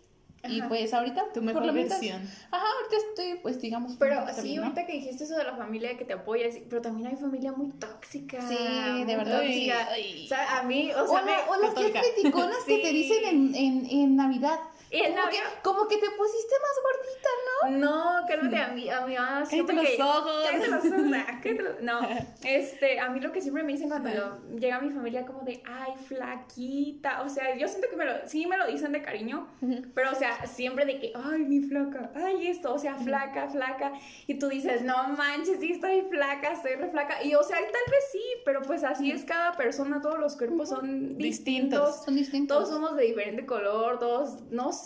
[0.49, 0.69] Y Ajá.
[0.71, 2.21] pues ahorita, Tu por mejor lo menos- versión.
[2.51, 3.93] Ajá, ahorita estoy, pues digamos.
[3.97, 4.63] Pero sí, ¿no?
[4.65, 7.53] ahorita que dijiste eso de la familia que te apoya, sí, pero también hay familia
[7.53, 8.41] muy tóxica.
[8.49, 9.39] Sí, de verdad.
[9.41, 9.89] tóxica.
[9.93, 10.25] Ay.
[10.25, 13.25] O sea, a mí, o O, sea, la- me- o las criticonas que te dicen
[13.25, 14.59] en, en, en Navidad.
[14.93, 17.71] Y como, que, Navidad- como que te pusiste más gordita, ¿no?
[17.79, 20.45] No, cálmate a mí, a mi mamá Cállate siempre los que- ojos.
[20.51, 21.11] Cállate los ojos,
[21.43, 22.01] cállate los- No,
[22.45, 24.11] este, a mí lo que siempre me dicen cuando
[24.55, 28.47] llega mi familia como de, ay, flaquita, o sea, yo siento que me lo, sí
[28.47, 29.49] me lo dicen de cariño,
[29.95, 33.93] pero o sea, siempre de que, ay, mi flaca, ay, esto, o sea, flaca, flaca,
[34.27, 37.67] y tú dices, no manches, sí estoy flaca, estoy re flaca, y o sea, tal
[37.91, 41.23] vez sí, pero pues así es cada persona, todos los cuerpos son Distintos.
[41.23, 42.57] distintos, Son distintos.
[42.59, 44.82] todos somos de diferente color, todos, no sé.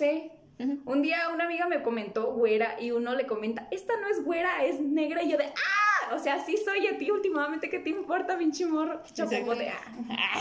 [0.59, 0.81] Ujú.
[0.87, 4.65] Un día una amiga me comentó güera y uno le comenta, esta no es güera,
[4.65, 5.23] es negra.
[5.23, 6.15] Y yo de, ¡ah!
[6.15, 9.03] O sea, sí soy a ti últimamente, ¿qué te importa, pinche morro?
[9.13, 9.69] Chapopote.
[10.11, 10.41] ah.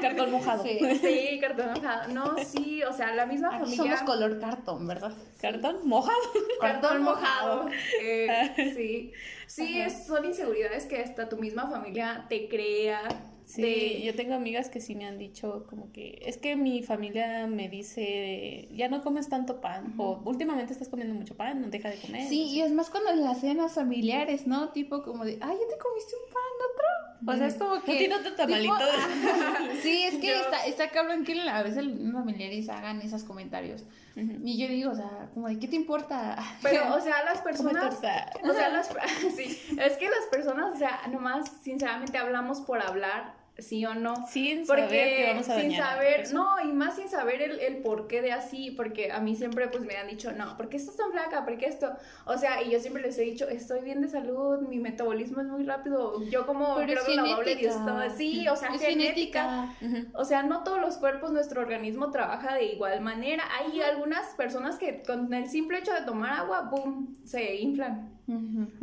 [0.00, 0.64] Cartón mojado.
[0.64, 0.78] Sí.
[1.00, 2.08] Sí, cartón mojado.
[2.12, 3.96] No, sí, o sea, la misma Aquí familia.
[3.96, 5.12] somos color cartón, ¿verdad?
[5.40, 6.18] Cartón mojado.
[6.60, 7.68] Cartón mojado.
[8.00, 9.12] Eh, sí,
[9.46, 13.02] sí, es- son inseguridades que hasta tu misma familia te crea.
[13.46, 16.82] Sí, de- yo tengo amigas que sí me han dicho como que es que mi
[16.82, 21.68] familia me dice ya no comes tanto pan o últimamente estás comiendo mucho pan, no
[21.68, 22.28] deja de comer.
[22.28, 24.70] Sí, y es más cuando en las cenas familiares, ¿no?
[24.70, 26.42] Tipo como de, ay, ¿ya te comiste un pan,
[26.72, 26.84] otro?
[27.26, 27.92] O sea, es como que...
[27.92, 28.74] No tiene otro tamalito.
[28.76, 28.86] tipo,
[29.82, 33.82] sí, es que Yo- está, está cabrón que a veces los familiares hagan esos comentarios.
[34.16, 34.32] Ujú.
[34.44, 36.36] Y yo digo, o sea, como de, ¿qué te importa?
[36.62, 37.94] Pero, o sea, las personas.
[37.94, 38.88] O sea, las,
[39.36, 44.26] sí, es que las personas, o sea, nomás, sinceramente, hablamos por hablar, sí o no.
[44.26, 47.60] Sin saber que Porque vamos a sin dañar saber, no, y más sin saber el,
[47.60, 50.76] el porqué de así, porque a mí siempre pues me han dicho, no, ¿por qué
[50.76, 51.44] estás tan flaca?
[51.44, 51.92] ¿Por qué esto?
[52.24, 55.46] O sea, y yo siempre les he dicho, estoy bien de salud, mi metabolismo es
[55.46, 58.00] muy rápido, yo como Pero creo que la doble genética.
[58.02, 59.74] Dios, sí, o sea, Es genética.
[59.80, 60.06] Ujú.
[60.14, 63.44] O sea, no todos los cuerpos, nuestro organismo trabaja de igual manera.
[63.58, 68.13] Hay algunas personas que con el simple hecho de tomar agua, boom, se inflan.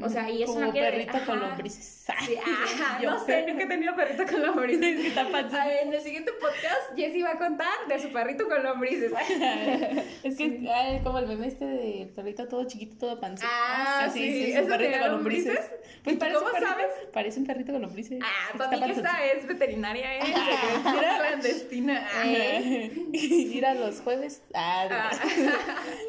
[0.04, 2.06] O sea, y eso Como no quiere perrito con lombrices.
[2.26, 3.10] Sí, ajá, Yo.
[3.12, 5.06] no sé, nunca he tenido perrito con lombrices.
[5.06, 5.64] Está panza.
[5.64, 9.12] Ah, En el siguiente podcast, Jessie va a contar de su perrito con lombrices.
[10.24, 13.50] Es que ay, como el meme este de perrito todo chiquito, todo pancito.
[13.52, 15.60] Ah, Así, sí, es ¿eso un perrito con lombrices.
[16.06, 16.86] ¿Y tú parece un cómo perrito- sabes?
[17.12, 18.20] Parece un perrito con lombrices.
[18.24, 20.22] Ah, Está para mí que esta es veterinaria, ¿eh?
[20.26, 22.08] Secretaria clandestina.
[23.14, 24.42] Ir a los jueves.
[24.54, 24.96] Ah, no.
[24.96, 25.12] Ah.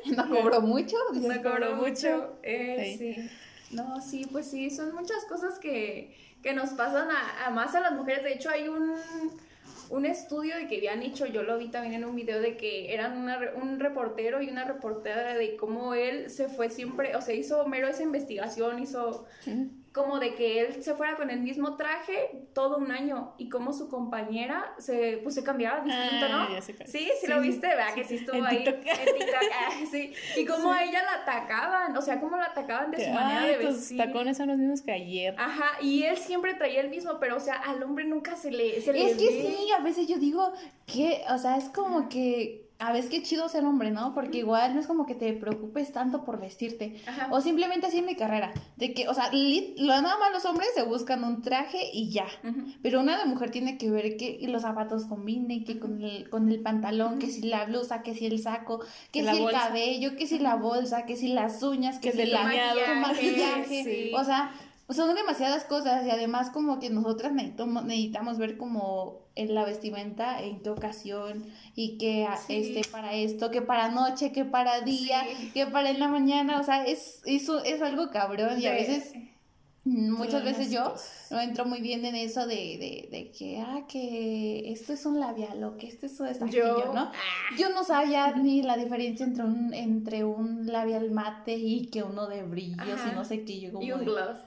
[0.16, 0.97] No cobró mucho.
[1.14, 2.37] No cobró mucho.
[2.43, 3.22] Eh, sí.
[3.73, 7.81] No, sí, pues sí, son muchas cosas que, que nos pasan a, a más a
[7.81, 8.23] las mujeres.
[8.23, 8.95] De hecho, hay un,
[9.91, 12.93] un estudio de que habían hecho, yo lo vi también en un video, de que
[12.95, 17.35] eran una un reportero y una reportera de cómo él se fue siempre, o sea,
[17.35, 19.27] hizo mero esa investigación, hizo
[19.93, 23.74] como de que él se fuera con el mismo traje todo un año y como
[23.74, 26.55] su compañera se, pues, se cambiaba distinto, Ah, ¿no?
[26.55, 26.88] ya sé cuál.
[26.88, 27.49] Sí, sí, Sí, lo sí.
[27.49, 27.95] viste, ¿verdad?
[27.95, 28.86] Que sí estuvo En ahí TikTok.
[28.86, 30.12] en TikTok, ah, sí.
[30.38, 33.47] Y cómo a ella la atacaban, o sea, cómo la atacaban de Que, su manera
[33.47, 33.99] de tus vestir.
[33.99, 35.34] tacones son los mismos que ayer.
[35.38, 38.80] Ajá, y él siempre traía el mismo, pero o sea, al hombre nunca se le,
[38.80, 39.43] se le Es que ve.
[39.59, 40.53] sí, a veces yo digo
[40.86, 44.12] que, o sea, es como que, a veces qué chido ser hombre, ¿no?
[44.12, 46.97] Porque igual no es como que te preocupes tanto por vestirte.
[47.07, 47.28] Ajá.
[47.30, 50.45] O simplemente así en mi carrera, de que, o sea, lit- lo nada más los
[50.47, 52.26] hombres se buscan un traje y ya.
[52.83, 56.51] Pero una de mujer tiene que ver que los zapatos combinen, que con el, con
[56.51, 58.80] el pantalón, que si la blusa, que si el saco,
[59.12, 59.59] que Que si el bolsa.
[59.68, 62.43] cabello, que si la bolsa, que si las uñas, que, Que si el la,
[63.01, 63.85] maquillaje.
[63.85, 64.11] Sí.
[64.14, 64.53] O sea,
[64.91, 70.43] son demasiadas cosas y además como que nosotras necesitamos, necesitamos ver como en la vestimenta
[70.43, 72.57] en qué ocasión y que a- Sí.
[72.57, 75.51] este para esto, que para noche, que para día, Sí.
[75.55, 79.12] que para en la mañana, o sea, es eso es algo cabrón y a veces
[79.85, 80.95] muchas veces yo
[81.30, 85.18] no entro muy bien en eso de, de, de que, ah, que esto es un
[85.18, 87.11] labial o que esto es un destaquillo, Yo, ¿no?
[87.59, 92.28] Yo no sabía ni la diferencia entre un, entre un labial mate y que uno
[92.28, 93.11] de brillos Ajá.
[93.11, 93.59] y no sé qué.
[93.61, 94.39] Yo como y un de, gloss.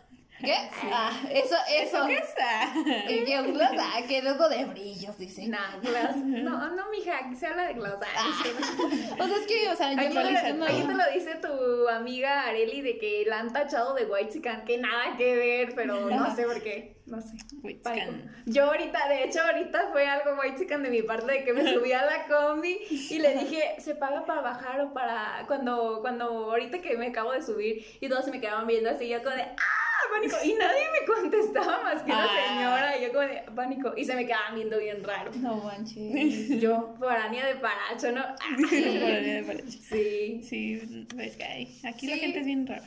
[0.46, 0.70] ¿Qué?
[0.92, 2.08] Ah, eso, eso.
[2.08, 2.34] ¿Qué es?
[2.42, 2.74] Ah.
[3.08, 5.48] Que que un gloss, ah, que luego de brillos, dice.
[5.82, 6.16] Gloss.
[6.18, 7.96] No, no, mija, se habla de gloss.
[8.16, 8.32] Ah,
[9.20, 12.44] O sea, es que, o sea, yo Aquí, no, te, no- lo dice tu amiga
[12.44, 14.36] Areli de que la han tachado de white
[14.66, 17.36] que nada que ver, pero no sé por qué, no sé.
[17.64, 18.44] White chican.
[18.46, 21.92] Yo ahorita, de hecho, ahorita fue algo white de mi parte de que me subí
[21.94, 26.80] a la combi y le dije, ¿se paga para bajar o para cuando, cuando ahorita
[26.82, 29.44] que me acabo de subir y todos se me quedaban viendo así, yo como de,
[29.44, 29.85] ¡ah!
[30.14, 30.36] Pánico.
[30.44, 32.48] Y nadie me contestaba más que una Ah.
[32.48, 33.94] señora y yo como de, pánico.
[33.98, 35.32] Y se me quedaban viendo bien raro.
[35.36, 36.50] No manches.
[36.62, 38.24] Yo, foránea de paracho, ¿no?
[38.60, 39.78] De Paracho.
[39.90, 40.42] Sí.
[40.44, 41.68] Sí, ves que.
[41.88, 42.20] Aquí la Sí.
[42.20, 42.84] gente es bien rara.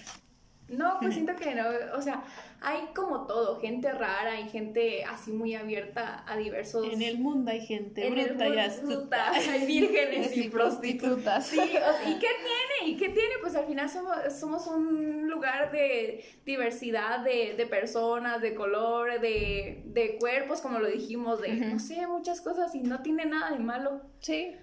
[0.68, 1.64] No, pues siento que no,
[1.96, 2.22] o sea,
[2.60, 6.86] hay como todo, gente rara, hay gente así muy abierta a diversos...
[6.92, 9.30] En el mundo hay gente en el bruta y mundo astuta.
[9.32, 11.46] hay vírgenes y prostitutas.
[11.46, 12.92] Sí, ¿y qué tiene?
[12.92, 13.34] ¿Y qué tiene?
[13.40, 19.82] Pues al final somos, somos un lugar de diversidad de, de personas, de color, de,
[19.86, 23.58] de cuerpos, como lo dijimos, de, no sé, muchas cosas y no tiene nada de
[23.58, 24.02] malo.
[24.20, 24.54] Sí,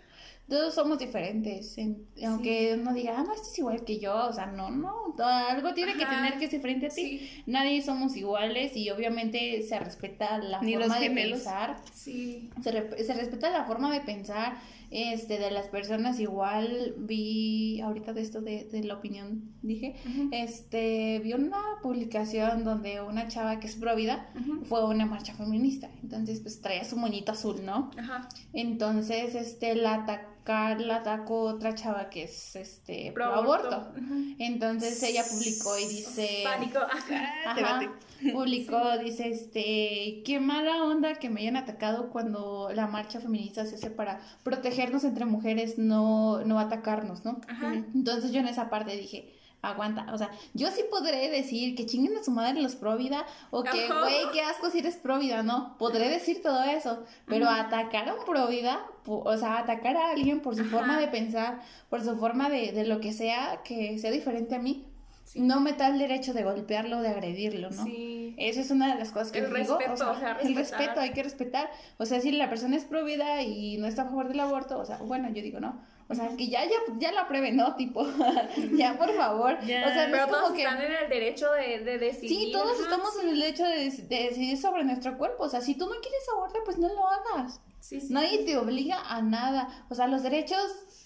[0.47, 1.77] todos somos diferentes.
[1.77, 4.27] en- aunque uno diga, ah, no, este es igual que yo.
[4.27, 5.15] O sea, no, no.
[5.17, 7.19] Algo tiene que tener que ser diferente a ti.
[7.19, 11.77] Sí, Nadie somos iguales y obviamente se respeta la Ni forma de pensar.
[11.93, 12.49] sí.
[12.61, 14.57] Se, re- se respeta la forma de pensar
[14.91, 16.19] este, de las personas.
[16.19, 19.95] Igual vi ahorita de esto de, de la opinión, dije,
[20.31, 24.63] este, vi una publicación donde una chava que es provida ujú.
[24.65, 25.89] fue a una marcha feminista.
[26.03, 27.89] Entonces, pues traía su moñito azul, ¿no?
[27.97, 28.29] Ajá.
[28.53, 33.93] Entonces, este, la atacar, la atacó otra chava que es, este, pro Pro aborto.
[34.39, 36.41] Entonces ella publicó y dice...
[36.43, 36.79] Pánico.
[37.45, 37.91] Ajá.
[38.31, 43.75] Publicó, dice, este, qué mala onda que me hayan atacado cuando la marcha feminista se
[43.75, 47.41] hace para protegernos entre mujeres, no, no atacarnos, ¿no?
[47.47, 47.73] Ajá.
[47.73, 49.34] Entonces yo en esa parte dije,
[49.70, 53.26] aguanta, o sea, yo sí podré decir que chinguen a su madre los pro vida
[53.51, 53.99] o que, Ajá.
[54.01, 55.78] güey, qué asco si eres pro vida, ¿no?
[55.78, 57.55] Podré decir todo eso, pero Ujú.
[57.55, 60.72] atacar a un pro vida, o sea, atacar a alguien por su Ajá.
[60.72, 61.59] forma de pensar,
[61.89, 64.86] por su forma de, de lo que sea, que sea diferente a mí,
[65.24, 65.39] Sí.
[65.41, 67.84] no me da el derecho de golpearlo, de agredirlo, ¿no?
[67.84, 68.36] Sí.
[68.38, 70.99] Esa es una de las cosas que El les digo, respeto, o sea, el respeto
[70.99, 71.68] hay que respetar.
[71.97, 74.78] O sea, si la persona es pro vida y no está a favor del aborto,
[74.78, 75.82] o sea, bueno, yo digo no.
[76.08, 77.76] O sea, que ya, ya, ya la aprueben, ¿no?
[77.76, 78.06] Tipo,
[78.78, 79.58] ya, por favor.
[79.62, 80.62] O sea, no Pero es como todos que...
[80.64, 82.30] están en el derecho de, de decidir.
[82.47, 85.43] Sí, todos estamos en el derecho de, dec- de decidir sobre nuestro cuerpo.
[85.45, 87.60] O sea, si tú no quieres abortar, pues no lo hagas.
[87.80, 88.14] Sí, sí.
[88.14, 89.68] Nadie te obliga a nada.
[89.89, 90.62] O sea, los derechos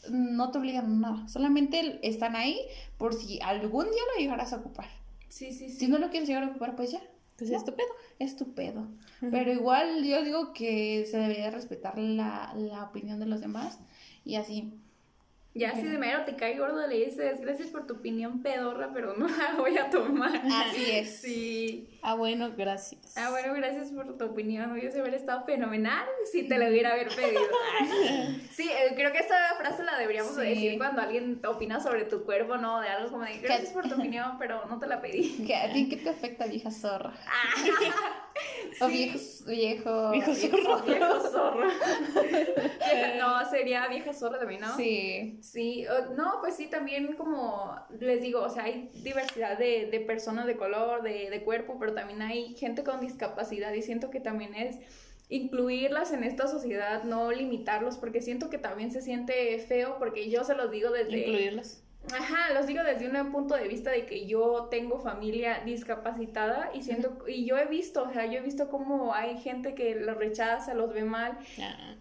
[0.10, 1.28] no te obligan a nada.
[1.30, 2.60] Solamente están ahí
[2.98, 4.88] por si algún día lo llegarás a ocupar.
[5.30, 5.78] Sí, sí, sí.
[5.78, 7.02] Si no lo quieres llegar a ocupar, pues ya.
[7.38, 7.58] Pues No.
[7.58, 7.88] es tu pedo.
[8.20, 8.88] Es tu pedo.
[9.32, 13.80] Pero igual yo digo que se debería respetar la, la opinión de los demás
[14.26, 14.74] y así.
[15.56, 19.16] Ya si de mero te cae gordo le dices, gracias por tu opinión pedorra, pero
[19.16, 20.32] no la voy a tomar.
[20.54, 21.20] Así es.
[21.22, 21.90] Sí.
[22.02, 23.18] Ah, bueno, gracias.
[23.18, 24.72] Ah, bueno, gracias por tu opinión.
[24.72, 27.42] Hubiese haber estado fenomenal si te la hubiera haber pedido.
[28.52, 30.42] Sí, eh, creo que esta frase la deberíamos Sí.
[30.42, 32.80] decir cuando alguien opina sobre tu cuerpo, ¿no?
[32.82, 35.44] De algo como de, gracias por tu opinión, pero no te la pedí.
[35.48, 37.14] ¿Qué, ¿A ti qué te afecta, vieja zorra?
[38.82, 40.82] O viejo, viejo, Viejo zorro.
[40.84, 41.68] Vieja zorra.
[42.14, 44.76] Vieja- no, sería vieja zorra también, ¿no?
[44.78, 45.40] Sí.
[45.52, 45.86] Sí,
[46.16, 50.56] no, pues sí, también como les digo, o sea, hay diversidad de, de personas de
[50.58, 54.78] color, de, de cuerpo, pero también hay gente con discapacidad y siento que también es
[55.28, 60.44] incluirlas en esta sociedad, no limitarlos, porque siento que también se siente feo, porque yo
[60.44, 61.20] se los digo desde...
[61.20, 61.84] Incluirlos.
[62.14, 66.82] Ajá, los digo desde un punto de vista de que yo tengo familia discapacitada y
[66.82, 70.18] siento, y yo he visto, o sea, yo he visto cómo hay gente que los
[70.18, 71.38] rechaza, los ve mal,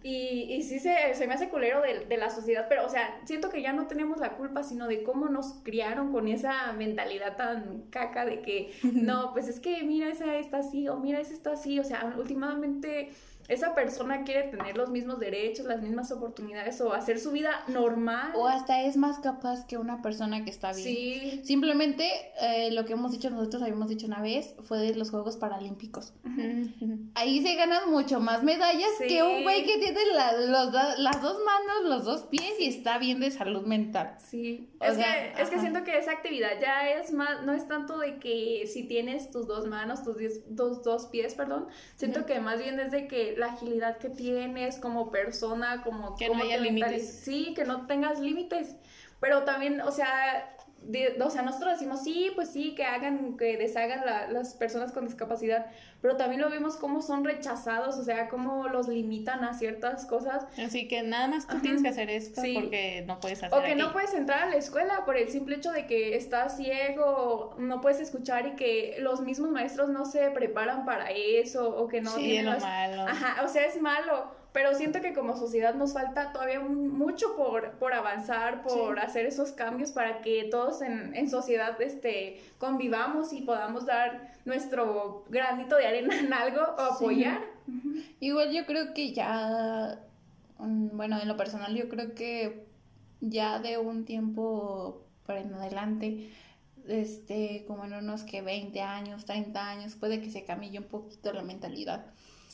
[0.01, 3.19] y, y sí se, se me hace culero de, de la sociedad, pero o sea,
[3.25, 7.35] siento que ya no tenemos la culpa, sino de cómo nos criaron con esa mentalidad
[7.35, 11.33] tan caca de que, no, pues es que mira, esa está así, o mira, esa
[11.33, 13.11] está así, o sea, últimamente
[13.49, 18.31] esa persona quiere tener los mismos derechos, las mismas oportunidades, o hacer su vida normal.
[18.35, 20.83] O hasta es más capaz que una persona que está bien.
[20.87, 21.41] Sí.
[21.43, 22.09] Simplemente
[22.41, 26.13] eh, lo que hemos dicho nosotros, habíamos dicho una vez, fue de los Juegos Paralímpicos.
[27.15, 29.07] Ahí se ganan mucho más medallas Sí.
[29.07, 30.69] que un güey que tiene la- los
[30.99, 34.15] las dos manos, los dos pies y está bien de salud mental.
[34.19, 37.53] Sí, O es, sea, que, es que siento que esa actividad ya es más, no
[37.53, 41.67] es tanto de que si tienes tus dos manos, tus diez- dos, dos pies, perdón,
[41.95, 46.29] siento que más bien es de que la agilidad que tienes como persona, como Que
[46.29, 47.21] no haya límites.
[47.23, 48.75] Sí, que no tengas límites,
[49.19, 50.55] pero también, o sea,
[51.23, 55.05] o sea, nosotros decimos, sí, pues sí, que hagan, que deshagan la- las personas con
[55.05, 55.67] discapacidad,
[56.01, 60.45] pero también lo vemos como son rechazados, o sea, cómo los limitan a ciertas cosas
[60.57, 61.61] Así que nada más tú Ajá.
[61.61, 62.53] tienes que hacer esto Sí.
[62.55, 65.57] porque no puedes hacer O que no puedes entrar a la escuela por el simple
[65.57, 70.31] hecho de que estás ciego, no puedes escuchar y que los mismos maestros no se
[70.31, 73.01] preparan para eso o que no sí, tienen lo las- malo.
[73.07, 77.35] Ajá, o sea, es malo, pero siento que como sociedad nos falta todavía mu- mucho
[77.35, 79.05] por, por avanzar, por Sí.
[79.05, 85.25] hacer esos cambios para que todos en, en sociedad este, convivamos y podamos dar nuestro
[85.29, 87.03] granito de arena en algo o Sí.
[87.05, 87.41] apoyar.
[88.19, 89.99] Igual yo creo que ya,
[90.57, 92.65] mm, bueno, en lo personal yo creo que
[93.21, 96.31] ya de un tiempo para en adelante,
[96.87, 101.31] este, como en unos que 20 años, 30 años, puede que se cambie un poquito
[101.33, 102.07] la mentalidad.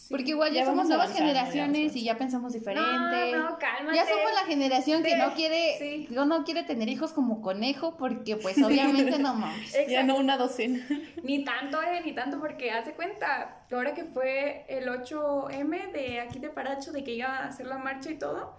[0.09, 3.31] Porque igual ya, Ya somos vamos nuevas ya generaciones y ya pensamos diferente.
[3.31, 3.95] No, no, cálmate.
[3.95, 6.07] Ya somos la generación que no quiere, sí.
[6.11, 9.75] no, no quiere tener hijos como conejo, porque pues obviamente no mames.
[9.87, 10.85] Ya no una docena.
[11.23, 16.39] Ni tanto, eh, ni tanto, porque hace cuenta, ahora que fue el 8M de aquí
[16.39, 18.55] de Paracho, de que iba a hacer la marcha y todo,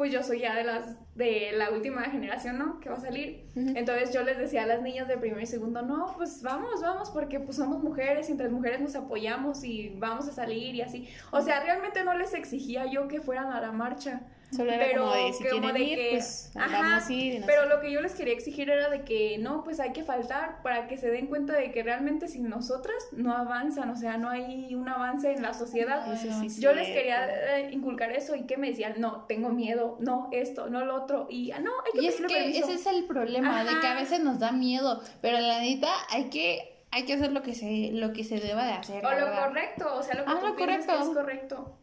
[0.00, 2.80] pues yo soy ya de las de la última generación, ¿no?
[2.80, 3.44] Que va a salir.
[3.54, 7.10] Entonces yo les decía a las niñas de primero y segundo, no, pues vamos, vamos,
[7.10, 10.80] porque pues somos mujeres y entre las mujeres nos apoyamos y vamos a salir y
[10.80, 11.06] así.
[11.32, 14.22] O sea, realmente no les exigía yo que fueran a la marcha.
[14.54, 17.12] Solo era Pero como de si como quieren de ir, que- pues Ajá, vamos a
[17.12, 17.34] ir.
[17.34, 17.68] y no Pero sé.
[17.68, 20.88] lo que yo les quería exigir era de que no, pues hay que faltar para
[20.88, 24.74] que se den cuenta de que realmente sin nosotras no avanzan, o sea, no hay
[24.74, 26.12] un avance en la sociedad.
[26.12, 29.50] Eso sí es Yo les quería eh, inculcar eso y que me decían, no, tengo
[29.50, 32.64] miedo, no, esto, no lo otro, y ah, no, hay que Y es que permiso.
[32.66, 36.24] ese es el problema, de que a veces nos da miedo, pero la neta hay
[36.30, 39.04] que, hay que hacer lo que se, lo que se deba de hacer.
[39.06, 39.46] O lo verdad.
[39.46, 41.10] correcto, o sea, lo que Ah, tú lo piensas que correcto.
[41.10, 41.76] es correcto.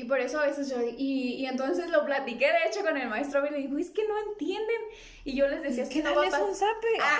[0.00, 3.08] Y por eso a veces yo, y, y entonces lo platiqué de hecho con el
[3.08, 4.80] maestro y le dijo, es que no entienden.
[5.24, 6.88] Y yo les decía, es que no va a un zape.
[7.02, 7.18] Ah,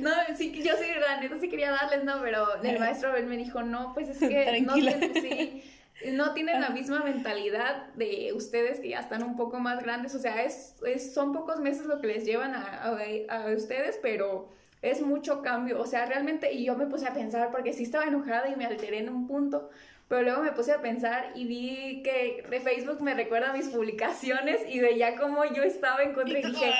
[0.00, 3.36] no, sí, yo sí, la neta sí quería darles, no, pero el maestro Abel me
[3.36, 5.64] dijo, no, pues es que no tienen, sí,
[6.12, 10.18] no tienen la misma mentalidad de ustedes que ya están un poco más grandes, o
[10.18, 14.48] sea, es, es- son pocos meses lo que les llevan a, a- a ustedes, pero
[14.82, 18.04] es mucho cambio, o sea, realmente, y yo me puse a pensar, porque sí estaba
[18.04, 19.70] enojada y me alteré en un punto,
[20.14, 24.60] pero luego me puse a pensar y vi que de Facebook me recuerda mis publicaciones
[24.68, 26.72] y veía cómo yo estaba en contra y dije,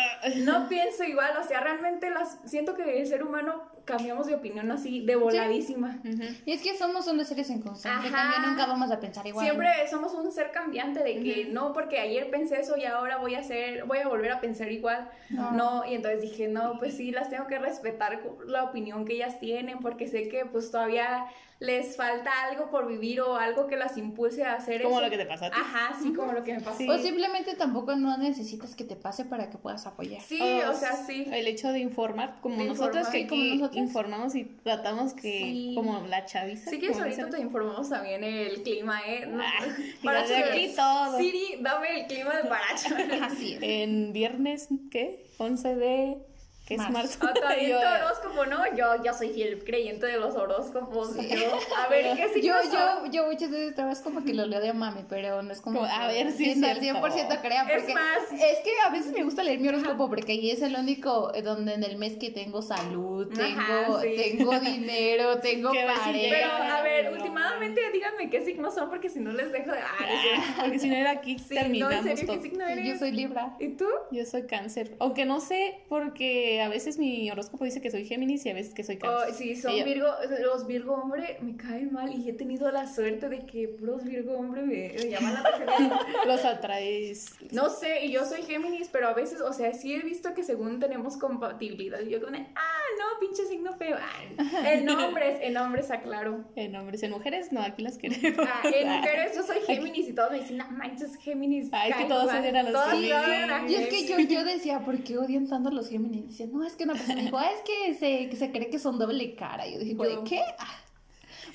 [0.44, 4.70] no pienso igual, o sea, realmente las siento que el ser humano cambiamos de opinión
[4.70, 5.98] así de voladísima.
[6.46, 9.44] Y es que somos unos seres en constante cambio, nunca vamos a pensar igual.
[9.44, 13.34] Siempre somos un ser cambiante de que no porque ayer pensé eso y ahora voy
[13.34, 15.10] a hacer, voy a volver a pensar igual.
[15.28, 15.50] No.
[15.50, 19.40] No, y entonces dije, no, pues sí, las tengo que respetar la opinión que ellas
[19.40, 21.26] tienen porque sé que pues todavía
[21.60, 25.04] les falta algo por vivir o algo que las impulse a hacer Como eso.
[25.04, 25.56] lo que te pasó a ti.
[25.60, 26.76] Ajá, sí, como lo que me pasó.
[26.78, 26.90] Sí.
[26.90, 30.20] O simplemente tampoco no necesitas que te pase para que puedas apoyar.
[30.20, 31.26] Sí, O o sea, sí.
[31.32, 33.28] El hecho de informar, como De nosotros informar.
[33.28, 33.82] que Sí, nosotras.
[33.84, 35.72] informamos y tratamos que, Sí.
[35.74, 36.70] como la chaviza.
[36.70, 39.24] Quieres, como ahorita te informamos también el clima, ¿eh?
[39.26, 39.46] No, Ah,
[40.04, 41.16] para que- aquí todo.
[41.18, 42.88] Siri, dame el clima de Paracho.
[43.22, 43.58] Así es.
[43.62, 45.24] En viernes, ¿qué?
[45.38, 46.18] 11 de...
[46.66, 46.92] ¿Qué es Marzo.
[46.94, 47.18] marzo?
[47.20, 48.74] Ah, también Yo, horóscopo, ¿no?
[48.74, 51.14] Yo, yo soy fiel creyente de los horóscopos.
[51.16, 53.04] Yo, a ver, ¿qué Yo, signos son?
[53.06, 55.80] yo, yo muchas veces trabajo como que lo leo de mami, pero no es como.
[55.80, 57.00] Como, a que ver si es al cierto.
[57.06, 57.62] 100% crea.
[57.64, 60.62] Es Porque más- es que a veces me gusta leer mi horóscopo porque ahí es
[60.62, 64.14] el único eh, donde en el mes que tengo salud, tengo, Ajá, sí.
[64.16, 66.28] tengo dinero, tengo Que pareja.
[66.30, 67.12] Pero, a ver, No.
[67.18, 69.78] últimamente díganme qué signos son porque si no les dejo de...
[69.80, 70.60] Ah, no es.
[70.62, 72.36] Porque si no era aquí, Sí, no, terminamos en serio, todo.
[72.42, 72.86] ¿qué signo eres?
[72.86, 73.54] Yo soy Libra.
[73.60, 73.86] ¿Y tú?
[74.12, 74.96] Yo soy cáncer.
[75.00, 78.74] Aunque no sé, porque a veces mi horóscopo dice que soy Géminis y a veces
[78.74, 79.34] que soy Oh, cáncer.
[79.34, 80.08] sí, son Virgo,
[80.42, 84.36] los Virgo hombre me caen mal y he tenido la suerte de que puros Virgo
[84.38, 85.92] hombre me, me llaman la atención.
[86.26, 87.34] Los atraes.
[87.52, 90.42] No sé, y yo soy Géminis, pero a veces, o sea, sí he visto que
[90.42, 93.96] según tenemos compatibilidad, y yo de, ah, no, pinche signo feo.
[93.98, 96.44] Ah, en hombres, en hombres, aclaro.
[96.56, 98.46] En hombres, en mujeres, no, aquí las queremos.
[98.48, 101.68] Ah, en mujeres yo soy Géminis y todos me dicen, no manches, Géminis.
[101.72, 102.40] Ay, es que todos mal".
[102.40, 103.70] odian a los Todos Géminis.
[103.70, 106.28] Y es que yo, decía, ¿por qué odian tanto a los Géminis?
[106.28, 108.78] Decía, no, es que una persona dijo, ah, es que se, que se cree que
[108.78, 109.66] son doble cara.
[109.66, 110.40] Y yo dije, ¿de qué?
[110.58, 110.84] Ah,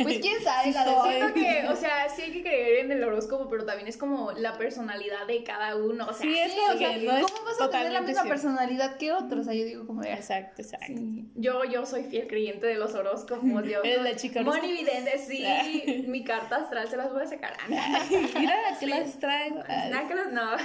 [0.01, 1.11] Pues quién sabe, Sí la soy.
[1.11, 4.31] Siento que, o sea, sí hay que creer en el horóscopo, pero también es como
[4.31, 6.07] la personalidad de cada uno.
[6.07, 8.01] O sea, Sí, es Sí, o sea, que no es ¿cómo vas a tener la
[8.01, 8.29] misma cierto.
[8.29, 9.41] personalidad que otros?
[9.41, 10.87] O sea, yo digo como de, Exacto, exacto.
[10.87, 11.25] Sí.
[11.35, 13.41] Yo, yo soy fiel creyente de los horóscopos.
[13.65, 14.79] Yo, Eres la chica Moni horóscopo.
[14.89, 16.03] Vidente, sí.
[16.07, 17.53] mi carta astral se las voy a sacar.
[17.67, 19.61] Mira, que las traigo.
[19.67, 20.55] Ay, Nada que los- no.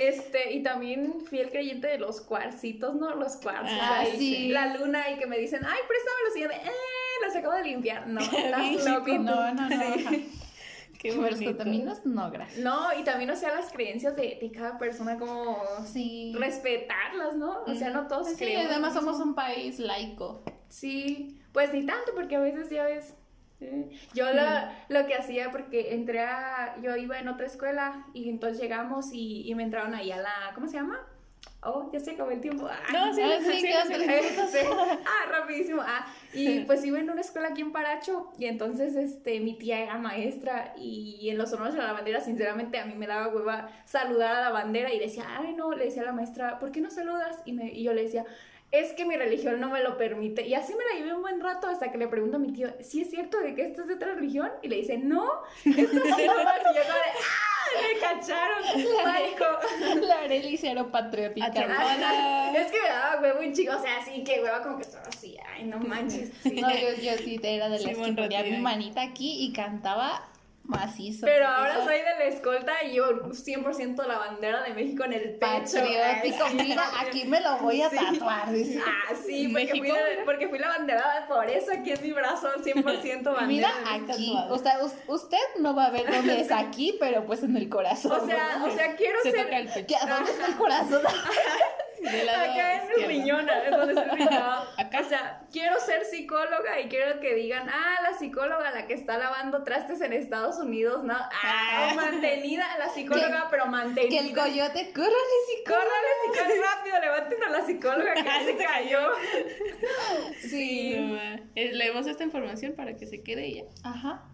[0.00, 3.14] Este, y también fiel creyente de los cuarcitos, ¿no?
[3.14, 3.78] Los cuarzos.
[3.80, 4.48] Ah, sí.
[4.48, 6.28] La luna y que me dicen, ay, préstamelo.
[6.36, 6.72] Y yo de, eh,
[7.26, 8.06] los acabo de limpiar.
[8.06, 9.08] No, estás loco.
[9.18, 9.94] no, no, no.
[9.94, 10.32] Sí.
[10.98, 12.58] Qué los no, gracias.
[12.64, 15.56] No, y también, o sea, las creencias de, de cada persona, como
[15.86, 16.34] Sí.
[16.36, 17.62] respetarlas, ¿no?
[17.68, 18.64] O sea, no todos Sí, creemos.
[18.64, 20.42] lo además somos un país laico.
[20.68, 23.14] Sí, pues ni tanto, porque a veces ya ves.
[23.60, 24.42] eh, Yo lo,
[24.88, 26.76] lo que hacía, porque entré a.
[26.82, 30.32] Yo iba en otra escuela y entonces llegamos y, y me entraron ahí a la.
[30.56, 30.98] ¿Cómo se llama?
[31.60, 32.68] Oh, ya se acabó el tiempo.
[32.70, 33.66] Ah, No, sí, Ah, sí, sí,
[34.52, 34.58] sí.
[35.04, 35.82] Ah, rapidísimo.
[35.84, 39.80] Ah, y pues iba en una escuela aquí en Paracho y entonces este, mi tía
[39.80, 43.70] era maestra y en los honores a la bandera, sinceramente, a mí me daba hueva
[43.86, 46.80] saludar a la bandera y decía, ay, no, le decía a la maestra, ¿por qué
[46.80, 47.36] no saludas?
[47.44, 48.24] Y, me, y yo le decía,
[48.70, 50.46] es que mi religión no me lo permite.
[50.46, 52.68] Y así me la llevé un buen rato hasta que le pregunto a mi tío,
[52.82, 54.50] ¿sí es cierto de que esta es de otra religión?
[54.62, 55.28] Y le dice, no,
[55.64, 56.60] esta es de otra".
[56.72, 56.78] Y
[57.58, 57.82] ¡ah!
[57.94, 58.62] Me cacharon.
[59.04, 60.06] Pánico.
[60.06, 61.46] La Arely cero patriótica.
[61.46, 62.52] Atrapada.
[62.52, 65.04] Es que me daba huevo un chico, o sea, así que hueva como que estaba
[65.06, 66.30] así, ay, no manches.
[66.42, 66.60] Sí.
[66.60, 69.52] No, yo, yo sí era de Sí, las que buen ponía mi manita aquí y
[69.52, 70.27] cantaba
[70.68, 71.26] macizo.
[71.26, 75.14] Pero ahora Eso- soy de la escolta y yo 100% la bandera de México en
[75.14, 75.78] el pecho.
[75.78, 76.44] patriótico.
[76.54, 77.96] Mira, aquí me lo voy a Sí.
[77.96, 78.52] tatuar.
[78.52, 78.80] dice.
[78.86, 79.96] Ah, sí, porque fui, México.
[80.18, 83.46] la, porque fui la banderada, por eso aquí en mi brazo 100% bandera.
[83.48, 87.42] Mira aquí, o sea, us- usted no va a ver dónde es aquí, pero pues
[87.42, 88.12] en el corazón.
[88.12, 89.86] O sea, o sea, quiero Se ser toca el pecho.
[89.88, 91.02] ¿Qué- ¿A dónde está el corazón?
[92.06, 93.48] Acá es el riñón.
[94.78, 95.00] Acá.
[95.00, 99.18] O sea, quiero ser psicóloga y quiero que digan, ah, la psicóloga, la que está
[99.18, 101.14] lavando trastes en Estados Unidos, ¿no?
[101.14, 101.92] Ah, Ah.
[101.94, 104.08] mantenida, la psicóloga, pero mantenida.
[104.08, 105.14] que el coyote, córrale,
[105.46, 109.00] sí, Córrale, psicóloga, rápido, levanten a la psicóloga que ya se cayó.
[110.40, 110.94] Sí.
[111.54, 113.64] Eh, leemos esta información para que se quede ella.
[113.82, 114.24] Ajá.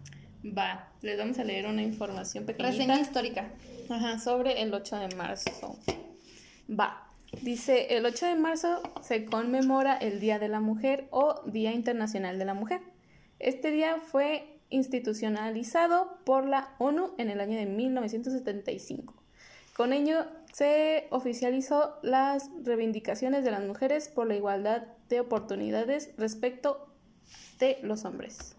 [0.45, 2.71] Va, les vamos a leer una información pequeñita.
[2.71, 3.49] Reseña histórica.
[3.89, 5.77] Ajá, sobre el 8 de marzo.
[6.69, 7.04] Va.
[7.41, 12.39] Dice, el 8 de marzo se conmemora el Día de la Mujer o Día Internacional
[12.39, 12.81] de la Mujer.
[13.39, 19.13] Este día fue institucionalizado por la ONU en el año de 1975.
[19.75, 26.87] Con ello se oficializó las reivindicaciones de las mujeres por la igualdad de oportunidades respecto
[27.59, 28.54] de los hombres.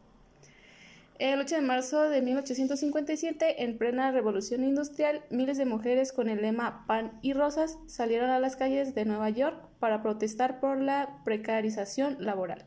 [1.19, 6.43] El 8 de marzo de 1857, en plena revolución industrial, miles de mujeres con el
[6.43, 11.21] lema Pan y Rosas salieron a las calles de Nueva York para protestar por la
[11.25, 12.67] precarización laboral,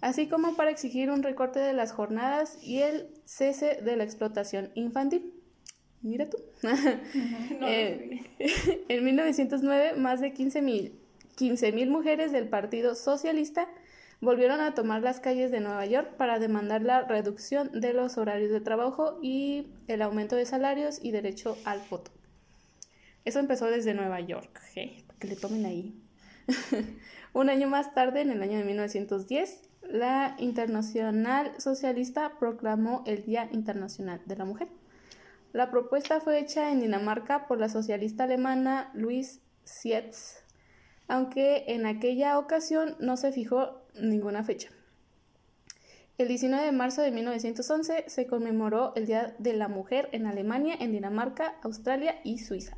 [0.00, 4.70] así como para exigir un recorte de las jornadas y el cese de la explotación
[4.74, 5.34] infantil.
[6.02, 6.38] Mira tú.
[6.62, 8.20] No, Eh,
[8.88, 10.92] en 1909, más de 15.000
[11.36, 13.68] 15.000 mujeres del Partido Socialista
[14.22, 18.52] volvieron a tomar las calles de Nueva York para demandar la reducción de los horarios
[18.52, 22.12] de trabajo y el aumento de salarios y derecho al voto.
[23.24, 25.04] Eso empezó desde Nueva York, ¿eh?
[25.18, 26.00] que le tomen ahí.
[27.32, 33.48] Un año más tarde, en el año de 1910, la Internacional Socialista proclamó el Día
[33.50, 34.68] Internacional de la Mujer.
[35.52, 40.44] La propuesta fue hecha en Dinamarca por la socialista alemana Louise Sietz,
[41.08, 44.70] aunque en aquella ocasión no se fijó ninguna fecha.
[46.18, 50.76] El 19 de marzo de 1911 se conmemoró el Día de la Mujer en Alemania,
[50.78, 52.76] en Dinamarca, Australia y Suiza.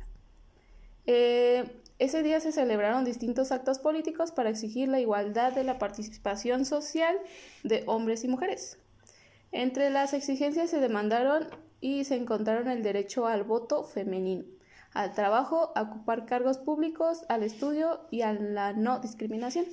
[1.05, 6.65] Eh, ese día se celebraron distintos actos políticos para exigir la igualdad de la participación
[6.65, 7.17] social
[7.63, 8.79] de hombres y mujeres.
[9.51, 11.47] Entre las exigencias se demandaron
[11.79, 14.43] y se encontraron el derecho al voto femenino,
[14.91, 19.65] al trabajo, a ocupar cargos públicos, al estudio y a la no discriminación.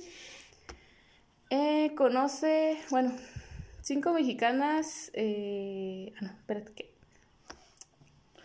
[1.49, 3.11] Eh, conoce, bueno,
[3.81, 6.93] cinco mexicanas, eh, ah, no, espérate, ¿qué?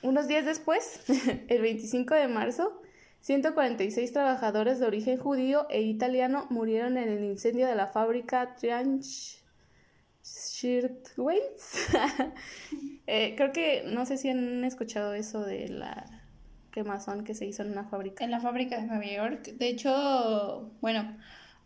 [0.03, 1.01] Unos días después,
[1.49, 2.80] el 25 de marzo,
[3.20, 9.42] 146 trabajadores de origen judío e italiano murieron en el incendio de la fábrica Trianch
[10.22, 11.88] Shirtwaits.
[13.07, 16.05] eh, creo que no sé si han escuchado eso de la
[16.70, 18.24] quemazón que se hizo en una fábrica.
[18.24, 19.44] En la fábrica de Nueva York.
[19.55, 21.16] De hecho, bueno,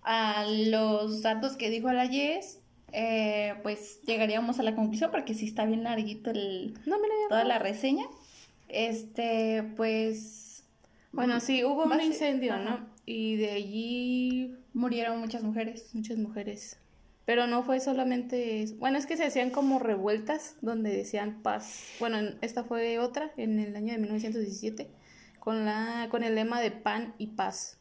[0.03, 2.59] a los datos que dijo la Yes,
[2.93, 6.97] eh, pues llegaríamos a la conclusión, porque sí está bien larguito el, No
[7.29, 8.05] toda la reseña.
[8.69, 10.65] Este, pues
[11.13, 12.63] Bueno, sí, hubo un incendio, ajá.
[12.63, 12.87] ¿no?
[13.05, 15.91] Y de allí murieron muchas mujeres.
[15.95, 16.79] muchas mujeres.
[17.25, 18.63] Pero no fue solamente...
[18.63, 18.75] eso.
[18.77, 21.85] Bueno, es que se hacían como revueltas donde decían paz.
[22.01, 24.89] Bueno, en- esta fue otra en el año de 1917
[25.39, 27.79] con, la, con el lema de pan y paz.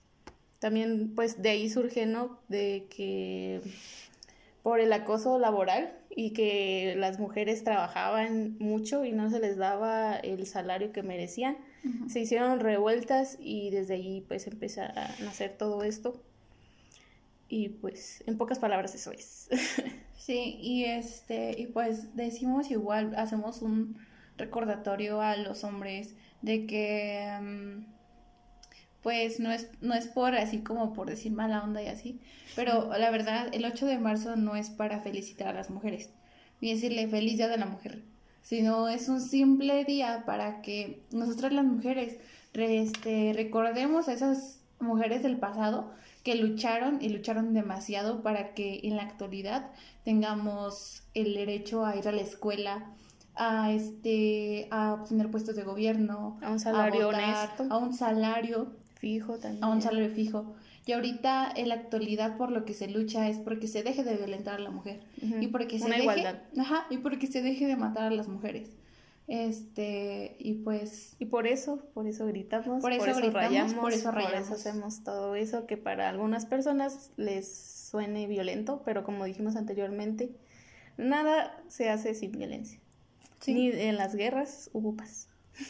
[0.62, 2.38] También pues de ahí surge, ¿no?
[2.47, 3.62] De que
[4.62, 10.18] por el acoso laboral y que las mujeres trabajaban mucho y no se les daba
[10.18, 11.57] el salario que merecían.
[12.07, 16.22] Se hicieron revueltas y desde ahí pues empezó a nacer todo esto.
[17.49, 19.49] Y pues, en pocas palabras, eso es.
[20.22, 23.97] Sí, y este, y pues decimos igual, hacemos un
[24.38, 27.86] recordatorio a los hombres de que mm,
[29.03, 32.19] pues no es, no es por así como por decir mala onda y así,
[32.55, 36.09] pero la verdad, el 8 de marzo no es para felicitar a las mujeres,
[36.61, 38.03] ni decirle feliz día de la mujer,
[38.43, 42.17] sino es un simple día para que nosotras las mujeres
[42.53, 45.91] re- este, recordemos a esas mujeres del pasado
[46.23, 49.71] que lucharon y lucharon demasiado para que en la actualidad
[50.03, 52.85] tengamos el derecho a ir a la escuela,
[53.35, 57.73] a este, a obtener puestos de gobierno, A un salario votar, honesto.
[57.73, 59.63] a un salario, Fijo también.
[59.63, 60.53] a un salario fijo.
[60.85, 64.15] Y ahorita en la actualidad por lo que se lucha es porque se deje de
[64.15, 65.35] violentar a la mujer Ujú.
[65.41, 66.39] y porque se Una deje, igualdad.
[66.57, 68.69] ajá, y porque se deje de matar a las mujeres.
[69.27, 74.05] Este, y pues Y por eso, por eso gritamos, Por eso gritamos, rayamos, por eso
[74.05, 74.47] por rayamos.
[74.47, 77.47] eso hacemos todo eso que para algunas personas les
[77.91, 80.31] suene violento, pero como dijimos anteriormente,
[80.97, 82.79] nada se hace sin violencia.
[83.39, 83.53] Sí.
[83.53, 85.27] Ni en las guerras hubo paz.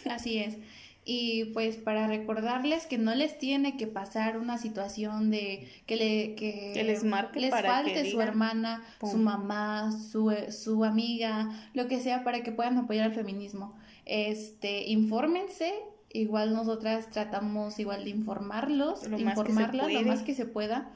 [0.09, 0.57] Así es.
[1.03, 6.35] Y pues para recordarles que no les tiene que pasar una situación de que, le,
[6.35, 11.49] que, Que les marque les para falte que su hermana, su mamá, su, su amiga,
[11.73, 13.75] lo que sea para que puedan apoyar al feminismo.
[14.05, 15.73] Este, infórmense.
[16.13, 20.91] Igual nosotras tratamos igual de informarlos, Lo más informarlas lo más que se pueda.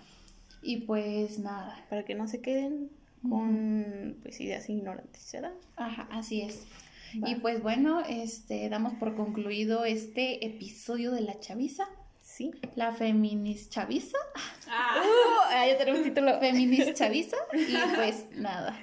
[0.62, 2.92] Y pues nada, Para que no se queden
[3.28, 5.54] con pues ideas ignorantes, ¿verdad?
[5.78, 6.64] Ajá, así es.
[7.24, 7.30] Va.
[7.30, 11.88] Y pues bueno, este damos por concluido este episodio de la chaviza,
[12.22, 12.52] Sí.
[12.76, 14.18] la feminist chaviza,
[14.68, 16.38] Ah, Uh, ah, ya tenemos título.
[16.40, 18.78] feminist chaviza y pues nada.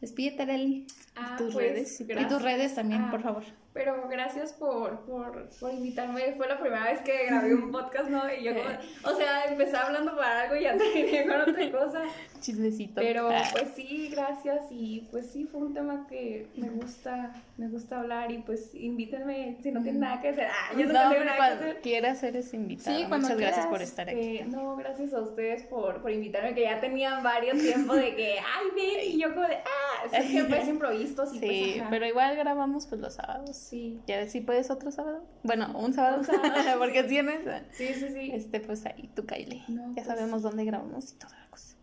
[0.00, 0.86] Despídete, Arely.
[1.16, 3.10] ah, tus pues, redes y tus redes también, Ah.
[3.10, 3.44] por favor.
[3.72, 6.32] Pero gracias por, por, por invitarme.
[6.36, 8.22] Fue la primera vez que grabé un podcast, ¿no?
[8.32, 8.68] Y yo, como-
[9.14, 12.02] o sea, empecé hablando para algo y ya terminé con otra cosa.
[12.40, 13.00] Chismecito.
[13.00, 13.42] Pero Ah.
[13.52, 14.62] pues sí, gracias.
[14.70, 18.30] Y pues sí, fue un tema que me gusta, me gusta hablar.
[18.32, 20.46] Y pues invítenme si no tienen nada que hacer.
[20.46, 21.80] Ah, yo no, no, tengo nada que hacer.
[21.82, 22.96] quieras eres invitada.
[22.96, 24.18] Sí, Muchas gracias por estar aquí.
[24.38, 28.34] Eh, no, gracias a ustedes por, por invitarme, que ya tenían varios tiempos de que,
[28.38, 31.88] ay, ven, y yo como de, ah, o sea, siempre es improvistos y Sí, pues,
[31.90, 33.56] pero igual grabamos pues los sábados.
[33.56, 35.22] Sí, Ya si puedes otro sábado.
[35.42, 37.40] Bueno, un sábado, Un sábado, porque tienes.
[37.72, 38.30] sí, sí, sí.
[38.32, 39.62] Este, pues ahí, tú Kylie.
[39.68, 41.36] No, ya pues- sabemos dónde grabamos y cosa.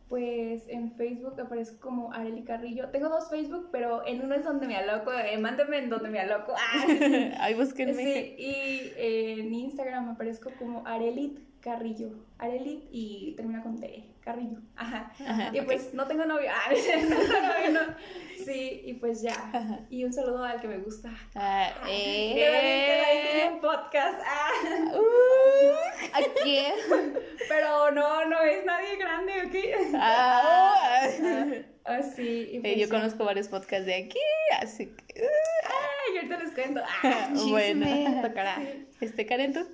[0.10, 2.90] Pues en Facebook aparezco como Areli Carrillo.
[2.90, 5.12] Tengo dos Facebook, pero en uno es donde me aloco.
[5.12, 6.54] Eh, mándenme en donde me aloco.
[6.56, 6.86] Ah,
[7.42, 7.94] ahí búsquenme.
[7.94, 12.08] sí, y eh, en Instagram aparezco como Arelit Carrillo.
[12.40, 14.06] Arelit y termina con T.
[14.22, 14.60] Carrillo.
[14.78, 15.12] Ajá.
[15.28, 16.50] Ajá, Y pues no tengo novio.
[16.54, 17.96] Ah, no tengo novio, no.
[18.46, 19.34] Sí, y pues ya.
[19.34, 19.80] Ajá.
[19.90, 21.12] Y un saludo al que me gusta.
[21.36, 21.92] Ah, que
[22.36, 23.50] tiene eh.
[23.52, 24.18] un podcast.
[24.26, 24.52] Ah.
[24.96, 26.74] Uh, ¿A quién?
[27.50, 29.96] Pero no, no es nadie grande, ¿ok?
[30.00, 31.08] ah.
[31.90, 32.50] Ah, sí.
[32.52, 32.90] y Eh, pues yo ya.
[32.90, 34.20] conozco varios podcasts de aquí,
[34.62, 35.22] así que.
[35.22, 36.82] Ay, ahorita les cuento.
[37.04, 38.22] Ah, bueno.
[38.22, 38.62] tocará.
[39.00, 39.66] Este, Karen, tú.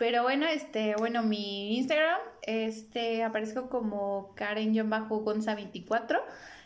[0.00, 6.20] Pero bueno, este, bueno, mi Instagram, este, aparezco como Karen-Gonza24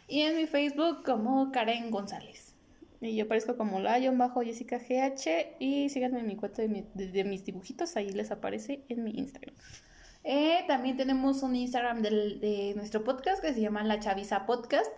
[0.08, 2.54] y en mi Facebook como Karen González.
[3.00, 6.86] Y yo aparezco como Lion bajo Jessica GH y síganme en mi cuenta de, mi-
[6.94, 9.54] de- de mis dibujitos, ahí les aparece en mi Instagram.
[10.22, 14.90] Eh, también tenemos un Instagram del- de nuestro podcast que se llama La Chaviza Podcast.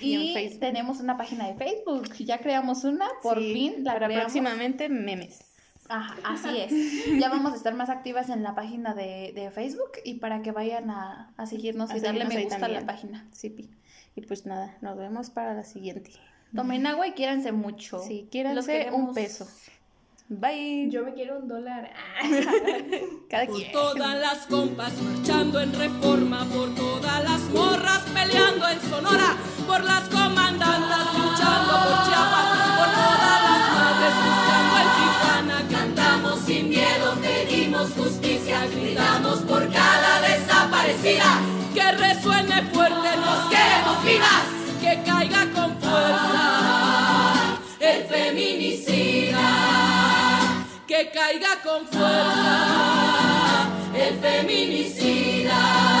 [0.00, 2.12] Y Y, tenemos una página de Facebook.
[2.20, 4.24] Ya creamos una, por Sí, fin la para creamos.
[4.26, 5.40] próximamente memes.
[5.88, 7.18] Ajá, así es.
[7.18, 10.52] Ya vamos a estar más activas en la página de, de Facebook y para que
[10.52, 13.26] vayan a, a seguirnos A y darle me gusta a la página.
[13.32, 13.70] Sí, pi.
[14.14, 16.10] Y pues nada, nos vemos para la siguiente.
[16.54, 18.00] Tomen agua y quiéranse mucho.
[18.00, 19.46] Sí, quiéranse un peso.
[20.30, 20.90] Bye.
[20.90, 21.90] Yo me quiero un dólar.
[23.30, 23.72] Cada Por quien.
[23.72, 29.36] todas las compas marchando en reforma, por todas las morras peleando en Sonora,
[29.66, 34.47] por las comandantas luchando por Chiapas, por todas las madres
[41.74, 44.44] Que resuene fuerte, nos queremos vivas,
[44.80, 49.78] que caiga con fuerza el feminicida
[50.88, 55.97] que caiga con fuerza el feminicida.